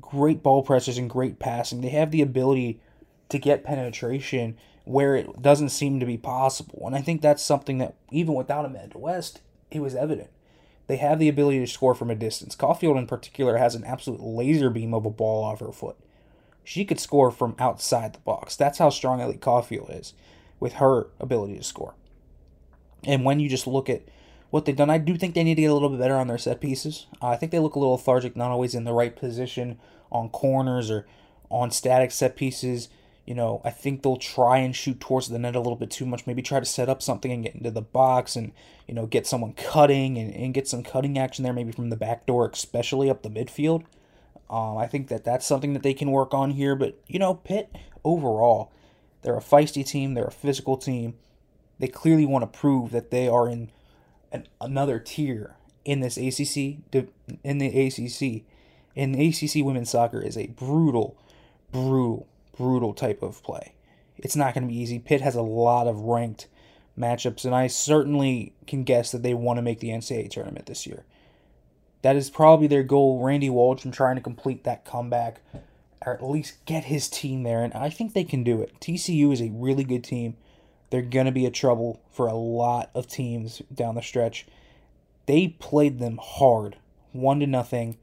great 0.00 0.42
ball 0.42 0.62
pressures 0.62 0.98
and 0.98 1.08
great 1.08 1.38
passing. 1.38 1.82
They 1.82 1.90
have 1.90 2.10
the 2.10 2.22
ability 2.22 2.80
to 3.28 3.38
get 3.38 3.62
penetration 3.62 4.56
where 4.84 5.14
it 5.14 5.42
doesn't 5.42 5.68
seem 5.68 6.00
to 6.00 6.06
be 6.06 6.16
possible. 6.16 6.82
And 6.86 6.96
I 6.96 7.02
think 7.02 7.20
that's 7.20 7.42
something 7.42 7.78
that, 7.78 7.94
even 8.10 8.34
without 8.34 8.64
Amanda 8.64 8.98
West, 8.98 9.42
it 9.70 9.80
was 9.80 9.94
evident. 9.94 10.30
They 10.86 10.96
have 10.96 11.18
the 11.18 11.28
ability 11.28 11.58
to 11.60 11.66
score 11.66 11.94
from 11.94 12.10
a 12.10 12.14
distance. 12.14 12.54
Caulfield, 12.54 12.96
in 12.96 13.06
particular, 13.06 13.56
has 13.56 13.74
an 13.74 13.84
absolute 13.84 14.20
laser 14.20 14.70
beam 14.70 14.94
of 14.94 15.04
a 15.04 15.10
ball 15.10 15.44
off 15.44 15.60
her 15.60 15.72
foot. 15.72 15.96
She 16.62 16.84
could 16.84 17.00
score 17.00 17.30
from 17.30 17.56
outside 17.58 18.12
the 18.12 18.20
box. 18.20 18.56
That's 18.56 18.78
how 18.78 18.90
strong 18.90 19.20
Ellie 19.20 19.36
Caulfield 19.36 19.90
is 19.90 20.14
with 20.60 20.74
her 20.74 21.08
ability 21.20 21.56
to 21.56 21.64
score. 21.64 21.94
And 23.04 23.24
when 23.24 23.40
you 23.40 23.48
just 23.48 23.66
look 23.66 23.88
at 23.88 24.02
what 24.50 24.64
they've 24.64 24.76
done, 24.76 24.90
I 24.90 24.98
do 24.98 25.16
think 25.16 25.34
they 25.34 25.44
need 25.44 25.56
to 25.56 25.62
get 25.62 25.70
a 25.70 25.74
little 25.74 25.90
bit 25.90 26.00
better 26.00 26.16
on 26.16 26.28
their 26.28 26.38
set 26.38 26.60
pieces. 26.60 27.06
Uh, 27.20 27.28
I 27.28 27.36
think 27.36 27.52
they 27.52 27.58
look 27.58 27.74
a 27.74 27.78
little 27.78 27.94
lethargic, 27.94 28.36
not 28.36 28.50
always 28.50 28.74
in 28.74 28.84
the 28.84 28.92
right 28.92 29.14
position 29.14 29.78
on 30.10 30.28
corners 30.28 30.90
or 30.90 31.06
on 31.50 31.70
static 31.70 32.10
set 32.10 32.36
pieces. 32.36 32.88
You 33.26 33.34
know, 33.34 33.60
I 33.64 33.70
think 33.70 34.02
they'll 34.02 34.16
try 34.16 34.58
and 34.58 34.74
shoot 34.74 35.00
towards 35.00 35.28
the 35.28 35.38
net 35.38 35.56
a 35.56 35.60
little 35.60 35.76
bit 35.76 35.90
too 35.90 36.06
much. 36.06 36.28
Maybe 36.28 36.42
try 36.42 36.60
to 36.60 36.64
set 36.64 36.88
up 36.88 37.02
something 37.02 37.32
and 37.32 37.42
get 37.42 37.56
into 37.56 37.72
the 37.72 37.82
box 37.82 38.36
and, 38.36 38.52
you 38.86 38.94
know, 38.94 39.06
get 39.06 39.26
someone 39.26 39.52
cutting 39.52 40.16
and, 40.16 40.32
and 40.32 40.54
get 40.54 40.68
some 40.68 40.84
cutting 40.84 41.18
action 41.18 41.42
there, 41.42 41.52
maybe 41.52 41.72
from 41.72 41.90
the 41.90 41.96
back 41.96 42.24
door, 42.24 42.48
especially 42.48 43.10
up 43.10 43.22
the 43.22 43.28
midfield. 43.28 43.84
Um, 44.48 44.78
I 44.78 44.86
think 44.86 45.08
that 45.08 45.24
that's 45.24 45.44
something 45.44 45.72
that 45.72 45.82
they 45.82 45.92
can 45.92 46.12
work 46.12 46.32
on 46.34 46.52
here. 46.52 46.76
But, 46.76 47.00
you 47.08 47.18
know, 47.18 47.34
Pitt 47.34 47.74
overall, 48.04 48.72
they're 49.22 49.36
a 49.36 49.40
feisty 49.40 49.84
team, 49.84 50.14
they're 50.14 50.24
a 50.24 50.30
physical 50.30 50.76
team. 50.76 51.14
They 51.80 51.88
clearly 51.88 52.26
want 52.26 52.42
to 52.42 52.58
prove 52.58 52.92
that 52.92 53.10
they 53.10 53.26
are 53.26 53.48
in 53.48 53.70
an, 54.30 54.46
another 54.60 55.00
tier 55.00 55.56
in 55.84 55.98
this 55.98 56.16
ACC, 56.16 56.78
in 57.42 57.58
the 57.58 57.86
ACC. 57.86 58.44
And 58.94 59.14
the 59.14 59.28
ACC 59.28 59.64
women's 59.64 59.90
soccer 59.90 60.22
is 60.22 60.38
a 60.38 60.46
brutal, 60.46 61.18
brutal 61.72 62.28
brutal 62.56 62.92
type 62.92 63.22
of 63.22 63.42
play. 63.42 63.74
It's 64.16 64.36
not 64.36 64.54
going 64.54 64.64
to 64.64 64.72
be 64.72 64.80
easy. 64.80 64.98
Pitt 64.98 65.20
has 65.20 65.34
a 65.34 65.42
lot 65.42 65.86
of 65.86 66.00
ranked 66.00 66.48
matchups, 66.98 67.44
and 67.44 67.54
I 67.54 67.66
certainly 67.66 68.54
can 68.66 68.84
guess 68.84 69.12
that 69.12 69.22
they 69.22 69.34
want 69.34 69.58
to 69.58 69.62
make 69.62 69.80
the 69.80 69.90
NCAA 69.90 70.30
tournament 70.30 70.66
this 70.66 70.86
year. 70.86 71.04
That 72.02 72.16
is 72.16 72.30
probably 72.30 72.66
their 72.66 72.82
goal. 72.82 73.22
Randy 73.22 73.48
Waldrum 73.48 73.92
trying 73.92 74.16
to 74.16 74.22
complete 74.22 74.64
that 74.64 74.84
comeback, 74.84 75.40
or 76.04 76.14
at 76.14 76.24
least 76.24 76.64
get 76.64 76.84
his 76.84 77.08
team 77.08 77.42
there, 77.42 77.62
and 77.62 77.74
I 77.74 77.90
think 77.90 78.12
they 78.12 78.24
can 78.24 78.44
do 78.44 78.62
it. 78.62 78.80
TCU 78.80 79.32
is 79.32 79.42
a 79.42 79.50
really 79.52 79.84
good 79.84 80.04
team. 80.04 80.36
They're 80.90 81.02
going 81.02 81.26
to 81.26 81.32
be 81.32 81.46
a 81.46 81.50
trouble 81.50 82.00
for 82.10 82.26
a 82.26 82.34
lot 82.34 82.90
of 82.94 83.08
teams 83.08 83.60
down 83.74 83.96
the 83.96 84.02
stretch. 84.02 84.46
They 85.26 85.48
played 85.48 85.98
them 85.98 86.20
hard, 86.22 86.76
one 87.12 87.40
to 87.40 87.46
nothing, 87.46 87.98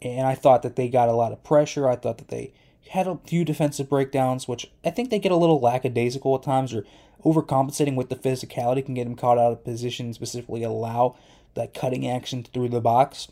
and 0.00 0.26
I 0.26 0.34
thought 0.34 0.62
that 0.62 0.76
they 0.76 0.88
got 0.88 1.08
a 1.08 1.14
lot 1.14 1.32
of 1.32 1.42
pressure. 1.42 1.88
I 1.88 1.96
thought 1.96 2.18
that 2.18 2.28
they 2.28 2.52
had 2.90 3.06
a 3.06 3.20
few 3.24 3.44
defensive 3.44 3.88
breakdowns, 3.88 4.48
which 4.48 4.68
I 4.84 4.90
think 4.90 5.10
they 5.10 5.20
get 5.20 5.30
a 5.30 5.36
little 5.36 5.60
lackadaisical 5.60 6.34
at 6.34 6.42
times, 6.42 6.74
or 6.74 6.84
overcompensating 7.24 7.94
with 7.94 8.08
the 8.08 8.16
physicality 8.16 8.84
can 8.84 8.94
get 8.94 9.04
them 9.04 9.14
caught 9.14 9.38
out 9.38 9.52
of 9.52 9.64
position, 9.64 10.12
specifically 10.12 10.64
allow 10.64 11.14
that 11.54 11.72
cutting 11.72 12.08
action 12.08 12.42
through 12.42 12.68
the 12.68 12.80
box. 12.80 13.28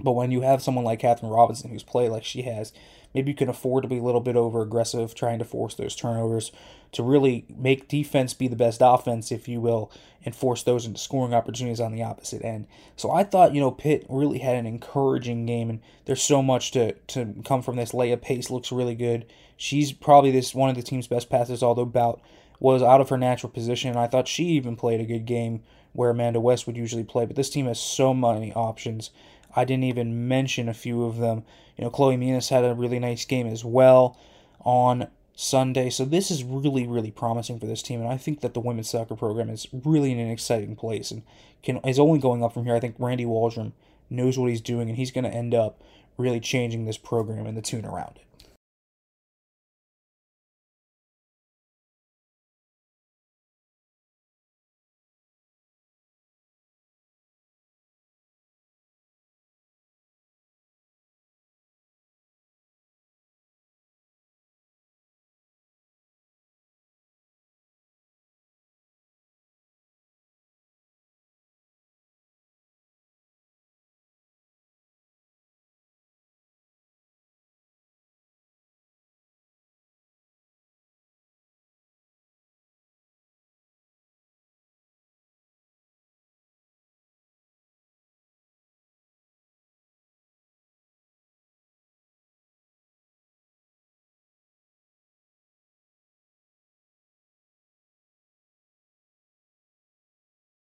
But 0.00 0.12
when 0.12 0.30
you 0.30 0.40
have 0.40 0.62
someone 0.62 0.84
like 0.84 1.00
Catherine 1.00 1.30
Robinson 1.30 1.70
who's 1.70 1.84
played 1.84 2.10
like 2.10 2.24
she 2.24 2.42
has, 2.42 2.72
maybe 3.14 3.30
you 3.30 3.36
can 3.36 3.48
afford 3.48 3.82
to 3.82 3.88
be 3.88 3.98
a 3.98 4.02
little 4.02 4.20
bit 4.20 4.36
over 4.36 4.60
aggressive, 4.60 5.14
trying 5.14 5.38
to 5.38 5.44
force 5.44 5.74
those 5.74 5.94
turnovers 5.94 6.50
to 6.92 7.02
really 7.02 7.44
make 7.48 7.88
defense 7.88 8.34
be 8.34 8.48
the 8.48 8.56
best 8.56 8.80
offense, 8.82 9.30
if 9.30 9.48
you 9.48 9.60
will, 9.60 9.90
and 10.24 10.34
force 10.34 10.62
those 10.62 10.86
into 10.86 10.98
scoring 10.98 11.34
opportunities 11.34 11.80
on 11.80 11.92
the 11.92 12.02
opposite 12.02 12.44
end. 12.44 12.66
So 12.96 13.10
I 13.10 13.24
thought, 13.24 13.54
you 13.54 13.60
know, 13.60 13.70
Pitt 13.70 14.04
really 14.08 14.38
had 14.38 14.56
an 14.56 14.66
encouraging 14.66 15.46
game, 15.46 15.70
and 15.70 15.80
there's 16.06 16.22
so 16.22 16.42
much 16.42 16.70
to, 16.72 16.92
to 16.92 17.34
come 17.44 17.62
from 17.62 17.76
this. 17.76 17.94
Leah 17.94 18.16
Pace 18.16 18.50
looks 18.50 18.72
really 18.72 18.94
good. 18.94 19.26
She's 19.56 19.92
probably 19.92 20.30
this 20.30 20.54
one 20.54 20.70
of 20.70 20.76
the 20.76 20.82
team's 20.82 21.06
best 21.06 21.30
passers, 21.30 21.62
although 21.62 21.84
Bout 21.84 22.20
was 22.58 22.82
out 22.82 23.00
of 23.00 23.10
her 23.10 23.18
natural 23.18 23.50
position. 23.50 23.90
And 23.90 23.98
I 23.98 24.06
thought 24.06 24.28
she 24.28 24.44
even 24.44 24.76
played 24.76 25.00
a 25.00 25.04
good 25.04 25.26
game 25.26 25.62
where 25.92 26.10
Amanda 26.10 26.40
West 26.40 26.66
would 26.66 26.76
usually 26.76 27.04
play. 27.04 27.24
But 27.26 27.36
this 27.36 27.50
team 27.50 27.66
has 27.66 27.80
so 27.80 28.12
many 28.12 28.52
options. 28.52 29.10
I 29.56 29.64
didn't 29.64 29.84
even 29.84 30.28
mention 30.28 30.68
a 30.68 30.74
few 30.74 31.04
of 31.04 31.18
them. 31.18 31.44
You 31.76 31.84
know, 31.84 31.90
Chloe 31.90 32.16
Minas 32.16 32.48
had 32.48 32.64
a 32.64 32.74
really 32.74 32.98
nice 32.98 33.24
game 33.24 33.46
as 33.46 33.64
well 33.64 34.18
on 34.60 35.08
Sunday. 35.36 35.90
So 35.90 36.04
this 36.04 36.30
is 36.30 36.44
really, 36.44 36.86
really 36.86 37.10
promising 37.10 37.58
for 37.58 37.66
this 37.66 37.82
team, 37.82 38.00
and 38.00 38.08
I 38.08 38.16
think 38.16 38.40
that 38.40 38.54
the 38.54 38.60
women's 38.60 38.90
soccer 38.90 39.16
program 39.16 39.50
is 39.50 39.66
really 39.72 40.12
in 40.12 40.18
an 40.18 40.30
exciting 40.30 40.76
place 40.76 41.10
and 41.10 41.22
can 41.62 41.78
is 41.78 41.98
only 41.98 42.18
going 42.18 42.44
up 42.44 42.54
from 42.54 42.64
here. 42.64 42.76
I 42.76 42.80
think 42.80 42.96
Randy 42.98 43.24
Waldrum 43.24 43.72
knows 44.10 44.38
what 44.38 44.50
he's 44.50 44.60
doing, 44.60 44.88
and 44.88 44.96
he's 44.96 45.10
going 45.10 45.24
to 45.24 45.34
end 45.34 45.54
up 45.54 45.82
really 46.16 46.40
changing 46.40 46.84
this 46.84 46.98
program 46.98 47.46
and 47.46 47.56
the 47.56 47.62
tune 47.62 47.84
around 47.84 48.16
it. 48.16 48.22